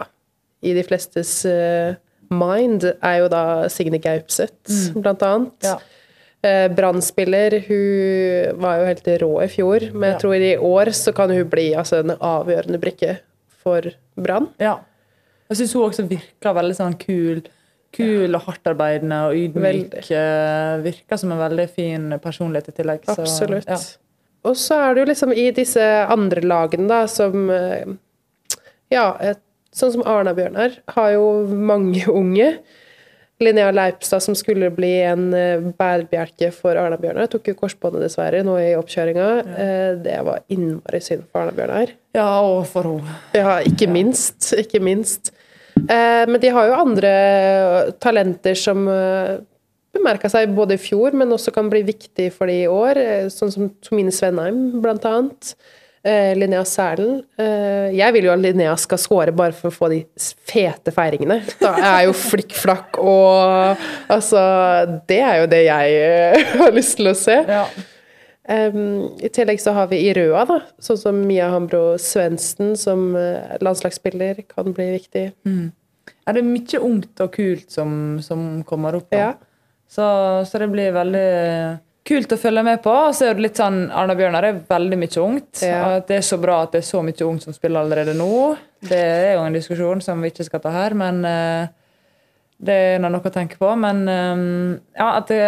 i 0.63 0.77
de 0.77 0.87
flestes 0.87 1.35
uh, 1.51 1.99
mind, 2.31 2.87
er 2.95 3.21
jo 3.25 3.29
da 3.33 3.43
Signe 3.73 3.99
Gaupseth, 4.03 4.95
blant 4.95 5.27
annet. 5.27 5.59
Mm. 5.63 5.71
Ja. 5.73 5.79
Brannspiller, 6.71 7.57
Hun 7.67 8.61
var 8.63 8.77
jo 8.79 8.85
helt 8.87 9.09
rå 9.23 9.31
i 9.43 9.49
fjor, 9.51 9.89
men 9.91 10.13
jeg 10.13 10.21
tror 10.23 10.35
i 10.39 10.53
år 10.63 10.93
så 10.95 11.11
kan 11.17 11.33
hun 11.35 11.49
bli 11.51 11.73
altså, 11.75 12.05
en 12.05 12.15
avgjørende 12.15 12.79
brikke 12.79 13.17
for 13.65 13.89
Brann. 14.15 14.53
Ja. 14.63 14.77
Jeg 15.51 15.61
syns 15.61 15.75
hun 15.77 15.85
også 15.87 16.07
virker 16.11 16.57
veldig 16.57 16.77
sånn 16.79 16.97
kul. 16.99 17.45
Kul 17.97 18.35
og 18.37 18.43
hardtarbeidende 18.49 19.19
og 19.29 19.37
ydmyk. 19.39 19.95
Eh, 20.13 20.73
Virker 20.85 21.21
som 21.23 21.31
en 21.33 21.39
veldig 21.41 21.69
fin 21.73 22.09
personlighet 22.21 22.73
i 22.73 22.77
tillegg. 22.81 23.05
så, 23.07 23.15
Absolutt. 23.23 23.69
ja. 23.71 23.79
Og 24.47 24.55
så 24.59 24.77
er 24.79 24.95
det 24.95 25.01
jo 25.05 25.11
liksom 25.11 25.33
i 25.35 25.47
disse 25.57 25.85
andre 26.13 26.43
lagene, 26.45 26.87
da, 26.91 27.05
som 27.11 27.49
eh, 27.51 27.87
Ja, 28.93 29.17
et, 29.19 29.41
sånn 29.75 29.95
som 29.97 30.05
Arna-Bjørnar 30.07 30.77
har 30.95 31.15
jo 31.17 31.25
mange 31.51 32.05
unge. 32.21 32.51
Linnea 33.43 33.69
Leipstad, 33.75 34.23
som 34.25 34.33
skulle 34.39 34.71
bli 34.73 34.93
en 35.05 35.27
eh, 35.37 35.65
bærebjelke 35.79 36.49
for 36.57 36.79
Arna-Bjørnar, 36.81 37.29
tok 37.33 37.51
jo 37.51 37.57
korsbåndet 37.59 38.07
dessverre 38.07 38.43
nå 38.47 38.55
i 38.63 38.71
oppkjøringa. 38.79 39.27
Ja. 39.47 39.71
Det 40.05 40.19
var 40.27 40.45
innmari 40.53 41.01
synd 41.05 41.27
for 41.31 41.43
Arna-Bjørnar. 41.47 41.93
ja, 42.17 42.29
og 42.45 42.63
for 42.71 42.89
henne. 42.93 43.17
Ja, 43.37 43.59
ikke 43.67 43.89
minst. 43.93 44.53
Ikke 44.57 44.81
minst. 44.85 45.33
Eh, 45.91 46.25
men 46.29 46.41
de 46.43 46.49
har 46.55 46.69
jo 46.71 46.79
andre 46.83 47.13
talenter 48.03 48.59
som 48.59 48.87
eh, 48.91 49.37
bemerka 49.97 50.29
seg 50.33 50.53
både 50.57 50.77
i 50.77 50.83
fjor, 50.83 51.15
men 51.17 51.33
også 51.33 51.53
kan 51.55 51.71
bli 51.73 51.83
viktig 51.89 52.31
for 52.35 52.51
de 52.51 52.63
i 52.65 52.69
år. 52.71 53.01
eh, 53.01 53.27
Sånn 53.33 53.53
som 53.55 53.71
Tomine 53.85 54.13
Svenheim, 54.15 54.81
blant 54.85 55.05
annet. 55.09 55.55
Eh, 56.07 56.37
Linnea 56.39 56.63
Sælen. 56.69 57.17
Eh, 57.41 57.89
jeg 57.99 58.15
vil 58.15 58.29
jo 58.29 58.31
at 58.37 58.39
Linnea 58.45 58.77
skal 58.79 59.01
score 59.03 59.33
bare 59.35 59.57
for 59.57 59.73
å 59.73 59.75
få 59.75 59.89
de 59.91 60.05
fete 60.47 60.93
feiringene. 60.95 61.41
Da 61.59 61.73
er 61.83 62.05
jo 62.07 62.13
flikkflakk 62.15 63.01
og 63.03 63.83
Altså, 64.15 64.39
det 65.11 65.19
er 65.27 65.41
jo 65.43 65.49
det 65.51 65.65
jeg 65.67 65.97
eh, 66.07 66.53
har 66.63 66.71
lyst 66.77 67.01
til 67.01 67.11
å 67.11 67.17
se. 67.19 67.41
Ja. 67.43 67.65
Um, 68.49 69.17
I 69.19 69.31
tillegg 69.35 69.59
så 69.59 69.73
har 69.75 69.89
vi 69.91 69.99
i 70.07 70.13
Røa, 70.15 70.45
da, 70.47 70.61
sånn 70.83 71.01
som 71.01 71.19
Mia 71.27 71.49
Hambro 71.51 71.97
Svendsen 71.99 72.77
som 72.79 73.09
eh, 73.19 73.57
landslagsspiller 73.59 74.45
kan 74.47 74.71
bli 74.77 74.87
viktig. 74.93 75.25
Er 76.27 76.37
det 76.37 76.45
mye 76.47 76.83
ungt 76.83 77.23
og 77.23 77.33
kult 77.35 77.71
som, 77.75 77.91
som 78.23 78.63
kommer 78.67 78.99
opp. 78.99 79.11
Ja. 79.15 79.33
Så, 79.91 80.07
så 80.47 80.63
det 80.63 80.71
blir 80.71 80.95
veldig 80.95 81.27
kult 82.07 82.33
å 82.35 82.39
følge 82.39 82.63
med 82.67 82.83
på. 82.85 82.93
Og 83.09 83.15
så 83.17 83.29
er 83.29 83.37
det 83.37 83.47
litt 83.47 83.61
sånn, 83.61 83.87
Arna 83.95 84.17
Bjørnar 84.19 84.47
er 84.49 84.61
veldig 84.69 84.99
mye 85.01 85.23
ungt. 85.23 85.63
Ja. 85.67 85.99
Det 86.07 86.21
er 86.21 86.27
så 86.27 86.39
bra 86.43 86.61
at 86.65 86.75
det 86.75 86.83
er 86.83 86.89
så 86.89 87.03
mye 87.07 87.27
ungt 87.27 87.47
som 87.47 87.57
spiller 87.57 87.83
allerede 87.83 88.15
nå. 88.19 88.55
Det 88.87 89.01
er 89.01 89.35
jo 89.37 89.45
en 89.47 89.57
diskusjon 89.57 90.03
som 90.05 90.23
vi 90.23 90.31
ikke 90.33 90.47
skal 90.47 90.63
ta 90.63 90.75
her, 90.75 90.97
men 90.99 91.23
eh, 91.27 91.75
det 92.57 92.77
er 92.95 93.03
noe 93.03 93.21
å 93.21 93.33
tenke 93.33 93.59
på. 93.61 93.71
Men 93.81 94.05
eh, 94.11 94.45
ja, 94.97 95.11
at 95.17 95.33
det, 95.33 95.43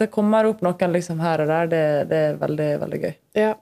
det 0.00 0.10
kommer 0.14 0.48
opp 0.48 0.64
noen 0.64 0.96
liksom 0.96 1.20
her 1.24 1.44
og 1.44 1.52
der, 1.52 1.70
det, 1.72 1.84
det 2.12 2.22
er 2.30 2.38
veldig, 2.40 2.70
veldig 2.84 3.02
gøy. 3.02 3.14
Ja. 3.40 3.54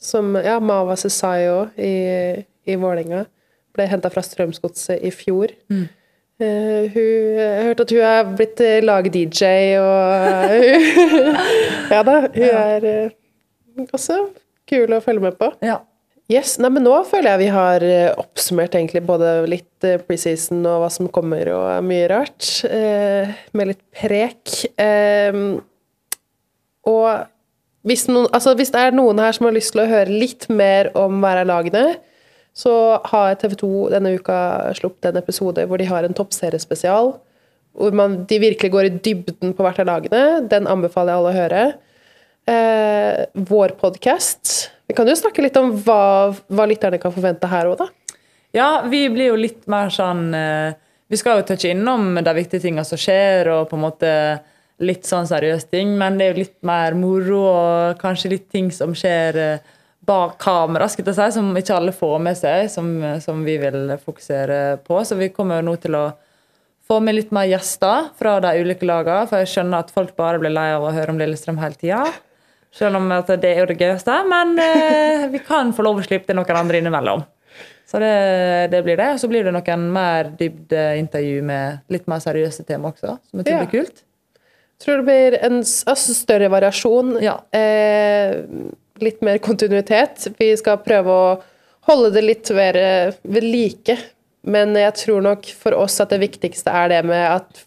som 0.00 0.34
Ja, 0.36 0.58
Mava 0.60 0.96
Sesayo 1.00 1.68
i, 1.76 1.94
i 2.66 2.78
Vålerenga. 2.80 3.24
Ble 3.74 3.90
henta 3.90 4.10
fra 4.12 4.22
Strømsgodset 4.22 5.02
i 5.02 5.10
fjor. 5.14 5.54
Eh, 6.42 6.90
hun, 6.90 7.10
jeg 7.38 7.66
hørte 7.68 7.84
at 7.86 7.92
hun 7.94 8.04
er 8.08 8.30
blitt 8.34 8.60
eh, 8.64 8.80
lag-DJ, 8.82 9.44
og 9.78 10.00
uh, 10.50 11.36
Ja 11.94 12.00
da, 12.02 12.16
hun 12.26 12.48
er 12.48 12.86
eh, 12.90 13.84
også 13.86 14.16
kul 14.66 14.96
å 14.96 15.02
følge 15.04 15.28
med 15.28 15.38
på. 15.38 15.52
Ja. 15.62 15.78
Yes, 16.32 16.54
nei, 16.56 16.70
men 16.72 16.86
Nå 16.86 16.94
føler 17.04 17.34
jeg 17.34 17.42
vi 17.42 17.50
har 17.52 17.84
eh, 17.84 18.14
oppsummert 18.16 18.72
egentlig 18.78 19.02
både 19.04 19.34
litt 19.50 19.84
eh, 19.84 20.00
preseason 20.00 20.62
og 20.64 20.80
hva 20.80 20.88
som 20.92 21.10
kommer, 21.12 21.50
og 21.52 21.84
mye 21.84 22.08
rart. 22.08 22.48
eh, 22.64 23.34
med 23.52 23.74
litt 23.74 23.82
prek. 23.92 24.54
Eh, 24.80 25.36
og 26.88 27.08
hvis, 27.84 28.06
noen, 28.08 28.30
altså 28.32 28.54
hvis 28.56 28.72
det 28.72 28.80
er 28.80 28.96
noen 28.96 29.20
her 29.20 29.36
som 29.36 29.50
har 29.50 29.56
lyst 29.56 29.74
til 29.74 29.84
å 29.84 29.90
høre 29.90 30.08
litt 30.24 30.48
mer 30.48 30.88
om 30.96 31.20
hver 31.20 31.42
av 31.42 31.50
lagene, 31.50 31.84
så 32.56 32.72
har 33.10 33.36
TV 33.36 33.56
2 33.60 33.70
denne 33.92 34.14
uka 34.16 34.38
sluppet 34.78 35.10
en 35.10 35.20
episode 35.20 35.64
hvor 35.68 35.80
de 35.80 35.88
har 35.90 36.06
en 36.06 36.16
toppseriespesial. 36.16 37.16
Hvor 37.74 37.96
man, 37.98 38.20
de 38.30 38.38
virkelig 38.38 38.70
går 38.70 38.88
i 38.88 38.96
dybden 39.02 39.52
på 39.58 39.64
hvert 39.66 39.80
av 39.82 39.90
lagene. 39.90 40.22
Den 40.48 40.68
anbefaler 40.70 41.12
jeg 41.12 41.20
alle 41.20 41.32
å 41.32 41.40
høre. 41.40 41.64
Eh, 42.46 43.24
vår 43.32 43.68
podkast 43.68 44.70
Vi 44.86 44.94
kan 44.94 45.08
jo 45.08 45.14
snakke 45.16 45.40
litt 45.40 45.54
om 45.56 45.70
hva, 45.80 46.28
hva 46.52 46.64
lytterne 46.68 46.98
kan 47.00 47.12
forvente 47.14 47.48
her 47.48 47.70
òg, 47.70 47.78
da. 47.80 48.18
Ja, 48.52 48.66
vi 48.84 49.06
blir 49.08 49.30
jo 49.30 49.38
litt 49.40 49.62
mer 49.70 49.88
sånn 49.88 50.26
eh, 50.36 50.74
Vi 51.08 51.16
skal 51.16 51.40
jo 51.40 51.46
touche 51.48 51.70
innom 51.72 52.18
de 52.20 52.34
viktige 52.36 52.66
tingene 52.66 52.84
som 52.84 53.00
skjer, 53.00 53.48
og 53.48 53.70
på 53.70 53.78
en 53.78 53.84
måte 53.86 54.10
litt 54.84 55.08
sånn 55.08 55.28
seriøse 55.30 55.70
ting, 55.72 55.94
men 55.96 56.18
det 56.18 56.26
er 56.26 56.34
jo 56.34 56.42
litt 56.42 56.58
mer 56.66 56.96
moro 56.98 57.40
og 57.46 58.02
kanskje 58.02 58.32
litt 58.34 58.46
ting 58.52 58.68
som 58.74 58.92
skjer 58.98 59.40
eh, 59.40 59.72
bak 60.04 60.36
kamera, 60.42 60.90
skal 60.90 61.08
jeg 61.08 61.16
si, 61.16 61.30
som 61.38 61.48
ikke 61.56 61.78
alle 61.78 61.96
får 61.96 62.18
med 62.26 62.36
seg, 62.36 62.66
som, 62.68 62.90
som 63.24 63.40
vi 63.46 63.54
vil 63.62 63.94
fokusere 64.02 64.82
på. 64.84 64.98
Så 65.06 65.16
vi 65.16 65.30
kommer 65.32 65.62
jo 65.62 65.68
nå 65.70 65.78
til 65.80 65.96
å 65.96 66.04
få 66.84 66.98
med 67.00 67.16
litt 67.16 67.32
mer 67.32 67.48
gjester 67.48 68.10
fra 68.18 68.36
de 68.44 68.52
ulike 68.60 68.84
lagene, 68.84 69.24
for 69.30 69.40
jeg 69.40 69.54
skjønner 69.54 69.80
at 69.86 69.94
folk 69.94 70.12
bare 70.18 70.42
blir 70.42 70.52
lei 70.52 70.68
av 70.74 70.84
å 70.84 70.92
høre 70.92 71.14
om 71.14 71.22
Lillestrøm 71.22 71.62
hele 71.62 71.80
tida. 71.80 72.02
Selv 72.74 72.98
om 72.98 73.06
at 73.14 73.28
det 73.38 73.52
er 73.54 73.60
jo 73.62 73.68
det 73.70 73.76
gøyeste, 73.78 74.14
men 74.26 74.56
eh, 74.58 75.28
vi 75.30 75.38
kan 75.46 75.70
få 75.76 75.84
lov 75.86 76.00
å 76.00 76.06
slippe 76.06 76.26
til 76.26 76.38
noen 76.40 76.58
andre 76.58 76.80
innimellom. 76.82 77.22
Så 77.86 78.00
det, 78.02 78.10
det 78.72 78.80
blir 78.82 78.96
det. 78.98 79.12
Og 79.14 79.20
så 79.22 79.28
blir 79.30 79.44
det 79.46 79.52
noen 79.54 79.84
mer 79.94 80.32
dybdeintervju 80.40 81.42
med 81.46 81.84
litt 81.94 82.08
mer 82.10 82.22
seriøse 82.24 82.64
tema 82.66 82.90
også, 82.90 83.14
som 83.30 83.38
jeg 83.42 83.46
tror 83.46 83.54
Ja. 83.54 83.62
blir 83.66 83.72
kult. 83.84 84.02
Tror 84.82 84.98
det 84.98 85.06
blir 85.06 85.36
en 85.46 85.60
altså, 85.62 86.14
større 86.18 86.48
variasjon. 86.50 87.12
Ja. 87.22 87.36
Eh, 87.54 88.40
litt 89.04 89.22
mer 89.22 89.38
kontinuitet. 89.38 90.26
Vi 90.40 90.50
skal 90.58 90.80
prøve 90.82 91.14
å 91.14 91.28
holde 91.86 92.10
det 92.16 92.24
litt 92.26 92.50
mer 92.56 92.76
eh, 92.80 93.12
ved 93.22 93.46
like. 93.46 93.96
Men 94.50 94.74
jeg 94.76 94.96
tror 95.04 95.22
nok 95.24 95.46
for 95.56 95.76
oss 95.78 96.00
at 96.02 96.10
det 96.10 96.18
viktigste 96.24 96.74
er 96.74 96.90
det 96.90 97.04
med 97.06 97.22
at, 97.38 97.62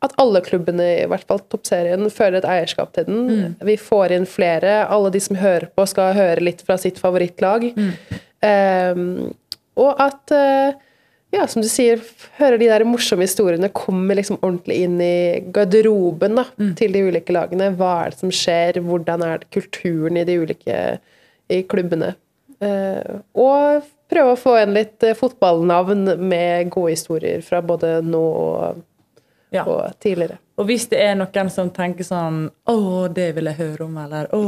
at 0.00 0.14
alle 0.20 0.40
klubbene, 0.44 0.86
i 1.02 1.08
hvert 1.10 1.26
fall 1.28 1.42
toppserien, 1.52 2.06
føler 2.12 2.40
et 2.40 2.48
eierskap 2.48 2.94
til 2.96 3.08
den. 3.08 3.56
Vi 3.68 3.76
får 3.80 4.14
inn 4.16 4.28
flere. 4.28 4.86
Alle 4.88 5.12
de 5.12 5.20
som 5.20 5.36
hører 5.36 5.68
på, 5.76 5.84
skal 5.90 6.14
høre 6.16 6.44
litt 6.44 6.64
fra 6.64 6.78
sitt 6.80 7.00
favorittlag. 7.02 7.68
Eh, 8.40 9.02
og 9.80 10.00
at 10.00 10.32
uh, 10.32 10.78
ja, 11.30 11.44
som 11.46 11.62
du 11.62 11.68
sier, 11.70 12.00
hører 12.40 12.58
de 12.58 12.70
der 12.70 12.84
morsomme 12.88 13.26
historiene, 13.26 13.70
kommer 13.76 14.18
liksom 14.18 14.40
ordentlig 14.40 14.80
inn 14.86 14.96
i 15.04 15.44
garderoben 15.54 16.40
da, 16.40 16.46
til 16.78 16.96
de 16.96 17.04
ulike 17.06 17.34
lagene. 17.36 17.70
Hva 17.78 17.92
er 18.02 18.14
det 18.14 18.22
som 18.22 18.32
skjer? 18.34 18.80
Hvordan 18.82 19.22
er 19.26 19.42
det 19.42 19.52
kulturen 19.54 20.18
i 20.18 20.26
de 20.26 20.40
ulike 20.42 20.80
i 21.52 21.62
klubbene? 21.70 22.14
Uh, 22.60 23.20
og 23.38 23.86
prøve 24.10 24.34
å 24.34 24.40
få 24.40 24.56
inn 24.60 24.74
litt 24.74 25.04
eh, 25.06 25.16
fotballnavn 25.16 26.16
med 26.18 26.72
gode 26.74 26.96
historier 26.96 27.44
fra 27.46 27.62
både 27.64 28.00
nå 28.04 28.20
og, 28.20 28.82
Ja. 29.50 29.64
og 29.66 29.96
tidligere. 29.98 30.38
Og 30.60 30.68
hvis 30.68 30.86
det 30.92 31.00
er 31.02 31.16
noen 31.18 31.50
som 31.50 31.70
tenker 31.74 32.06
sånn 32.06 32.44
Å, 32.70 32.74
det 33.10 33.32
vil 33.34 33.48
jeg 33.50 33.58
høre 33.58 33.86
om, 33.88 33.96
eller 33.98 34.28
Å, 34.36 34.42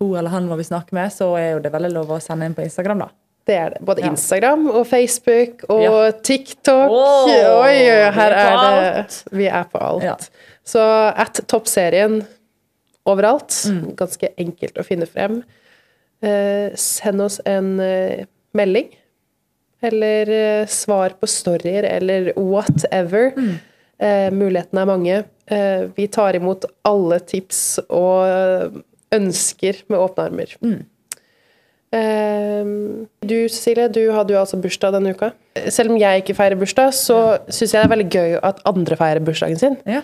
hun 0.00 0.14
eller 0.18 0.32
han 0.32 0.46
må 0.48 0.56
vi 0.56 0.64
snakke 0.64 0.94
med, 0.96 1.12
så 1.12 1.34
er 1.36 1.50
jo 1.54 1.64
det 1.64 1.72
veldig 1.74 1.90
lov 1.92 2.14
å 2.16 2.20
sende 2.22 2.48
inn 2.48 2.54
på 2.56 2.64
Instagram, 2.64 3.04
da. 3.04 3.10
Det 3.46 3.56
er 3.58 3.74
det. 3.74 3.80
Både. 3.82 4.04
Instagram 4.06 4.68
og 4.70 4.86
Facebook 4.86 5.64
og 5.68 5.82
Ja. 5.82 6.10
TikTok. 6.12 6.90
Oh, 6.94 7.30
oi, 7.64 7.74
her 8.14 8.30
er 8.30 8.38
er 8.38 8.56
på 8.56 8.68
det. 8.70 9.22
Vi 9.32 9.48
er 9.50 9.64
på 9.64 9.82
alt. 9.82 10.04
Ja. 10.06 10.16
Så 10.64 10.80
at 11.16 11.40
toppserien 11.50 12.20
overalt. 13.04 13.50
Mm. 13.66 13.96
Ganske 13.98 14.30
enkelt 14.38 14.78
å 14.78 14.86
finne 14.86 15.08
frem. 15.10 15.42
Eh, 16.22 16.70
send 16.78 17.24
oss 17.24 17.40
en 17.44 17.80
eh, 17.82 18.24
melding. 18.54 18.92
Eller 19.82 20.30
eh, 20.30 20.66
svar 20.70 21.16
på 21.18 21.26
storyer, 21.26 21.82
eller 21.82 22.32
whatever. 22.38 23.32
Mm. 23.36 23.56
Eh, 24.02 24.28
mulighetene 24.34 24.82
er 24.82 24.88
mange. 24.90 25.18
Eh, 25.46 25.84
vi 25.96 26.08
tar 26.10 26.38
imot 26.38 26.66
alle 26.88 27.20
tips 27.28 27.62
og 27.86 28.80
ønsker 29.12 29.84
med 29.92 30.00
åpne 30.00 30.26
armer. 30.30 30.56
Mm. 30.64 30.80
Eh, 31.92 32.72
du 33.28 33.36
Cecilie, 33.52 33.90
du 33.92 34.00
hadde 34.16 34.34
jo 34.34 34.40
altså 34.40 34.58
bursdag 34.60 34.96
denne 34.96 35.12
uka. 35.14 35.30
Selv 35.68 35.92
om 35.92 36.00
jeg 36.00 36.22
ikke 36.24 36.36
feirer 36.38 36.58
bursdag, 36.58 36.96
så 36.96 37.20
syns 37.52 37.74
jeg 37.74 37.78
det 37.78 37.84
er 37.84 37.94
veldig 37.94 38.10
gøy 38.10 38.36
at 38.42 38.62
andre 38.68 38.98
feirer 38.98 39.24
bursdagen 39.24 39.60
sin. 39.60 39.78
Ja. 39.86 40.02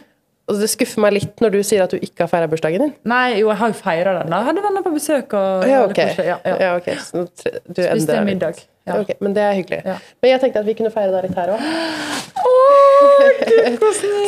Og 0.48 0.56
det 0.62 0.70
skuffer 0.72 1.02
meg 1.04 1.12
litt 1.12 1.42
når 1.44 1.58
du 1.58 1.58
sier 1.66 1.82
at 1.84 1.92
du 1.92 1.98
ikke 2.00 2.24
har 2.24 2.30
feira 2.30 2.48
bursdagen 2.48 2.86
din. 2.86 2.92
Nei, 3.08 3.36
jo, 3.42 3.50
jeg 3.50 3.60
har 3.60 3.72
jo 3.72 3.76
feira 3.76 4.14
den. 4.16 4.32
Jeg 4.32 4.48
hadde 4.48 4.62
venner 4.64 4.84
på 4.86 4.92
besøk. 4.94 5.34
og 5.36 5.66
Ja, 5.68 5.82
ok. 5.84 6.00
Ja, 6.00 6.38
ja. 6.40 6.54
Ja, 6.62 6.70
okay. 6.78 6.96
Så 7.04 7.26
du 7.28 7.82
Spiste 7.82 8.16
en 8.16 8.30
litt. 8.30 8.62
Ja. 8.88 8.94
Okay, 9.02 9.16
men 9.24 9.30
det 9.36 9.42
er 9.44 9.52
hyggelig. 9.58 9.80
Ja. 9.84 9.96
Men 10.22 10.26
jeg 10.32 10.38
tenkte 10.42 10.58
at 10.62 10.68
vi 10.68 10.74
kunne 10.78 10.92
feire 10.94 11.12
deg 11.14 11.22
litt 11.28 11.38
her 11.38 11.48
òg. 11.54 11.60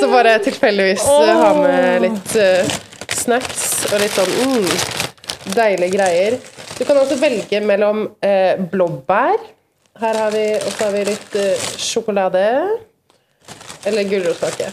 Så 0.00 0.06
bare 0.10 0.32
tilfeldigvis 0.44 1.04
eh, 1.06 1.40
ha 1.40 1.50
med 1.56 2.02
litt 2.04 2.30
uh, 2.40 2.62
snacks 3.20 3.62
og 3.90 3.96
litt 4.02 4.14
sånn 4.16 4.32
mm, 4.36 4.68
deilige 5.56 5.94
greier. 5.96 6.32
Du 6.76 6.82
kan 6.88 6.96
også 7.00 7.16
velge 7.20 7.58
mellom 7.64 7.96
uh, 8.10 8.54
blåbær. 8.72 9.38
Her 10.00 10.14
har 10.24 10.30
vi, 10.32 10.46
og 10.56 10.70
så 10.72 10.80
har 10.86 10.92
vi 10.96 11.02
litt 11.10 11.32
uh, 11.40 11.54
sjokolade. 11.80 12.44
Eller 13.88 14.02
gulrotkake. 14.08 14.66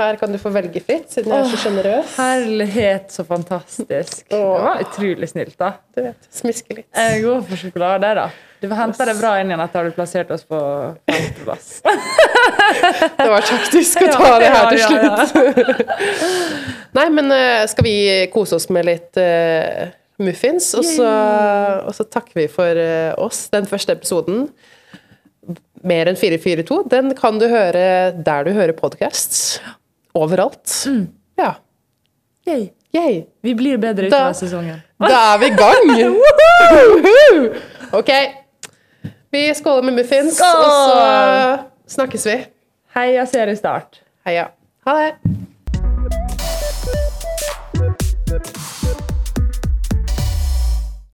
Her 0.00 0.20
kan 0.20 0.32
du 0.32 0.38
få 0.40 0.52
velge 0.54 0.80
fritt, 0.84 1.10
siden 1.12 1.34
jeg 1.34 1.44
er 1.44 1.50
så 1.52 1.62
sjenerøs. 1.64 2.14
Herlighet, 2.16 3.10
så 3.12 3.24
fantastisk. 3.28 4.22
Det 4.30 4.38
var 4.40 4.80
utrolig 4.84 5.28
snilt, 5.28 5.58
da. 5.60 5.74
Du 5.94 6.04
vet, 6.06 6.30
smiske 6.32 6.78
litt. 6.78 6.88
Jeg 6.96 7.26
går 7.26 7.42
for 7.48 7.60
sjokolade, 7.60 8.14
da. 8.22 8.30
Du 8.60 8.68
får 8.68 8.76
hente 8.76 9.04
det 9.08 9.14
bra 9.16 9.30
inn 9.40 9.48
igjen 9.48 9.62
etter 9.64 9.86
at 9.86 9.88
du 9.88 9.96
plassert 9.96 10.32
oss 10.34 10.42
på 10.48 10.58
femteplass. 11.08 11.68
Det 13.20 13.28
var 13.32 13.46
taktisk 13.46 14.02
å 14.04 14.10
ta 14.18 14.34
det 14.40 14.50
her 14.52 14.68
til 14.68 14.82
slutt. 14.84 16.20
Nei, 16.98 17.06
men 17.14 17.32
eh, 17.32 17.64
skal 17.70 17.86
vi 17.86 17.94
kose 18.32 18.58
oss 18.58 18.68
med 18.72 18.84
litt 18.88 19.16
uh, 19.20 19.88
muffins? 20.20 20.72
Og 20.76 20.84
så, 20.84 21.08
og 21.86 21.96
så 21.96 22.04
takker 22.04 22.42
vi 22.42 22.46
for 22.52 22.76
uh, 22.76 23.16
oss. 23.24 23.46
Den 23.54 23.68
første 23.70 23.96
episoden, 23.96 24.48
mer 25.80 26.10
enn 26.10 26.20
442, 26.20 26.82
den 26.92 27.14
kan 27.16 27.40
du 27.40 27.48
høre 27.48 28.12
der 28.12 28.44
du 28.44 28.52
hører 28.56 28.76
podcasts. 28.76 29.60
Overalt. 30.14 30.84
Mm. 30.86 31.06
Ja. 31.38 31.54
Yay. 32.48 32.68
Yay. 32.94 33.24
Vi 33.42 33.54
blir 33.54 33.78
bedre 33.78 34.08
Da- 34.10 34.16
utover 34.16 34.32
sesongen. 34.32 34.80
Da 35.00 35.34
er 35.34 35.38
vi 35.38 35.46
i 35.46 35.56
gang! 35.56 36.14
OK. 38.00 38.10
Vi 39.30 39.54
skåler 39.54 39.82
med 39.82 39.94
muffins, 39.94 40.36
Skål! 40.36 40.64
og 40.64 40.70
så 40.72 41.94
snakkes 41.94 42.26
vi. 42.26 42.36
Heia 42.96 43.26
seriestart. 43.26 44.00
Heia. 44.26 44.48
Ha 44.86 44.96
det. 44.98 45.12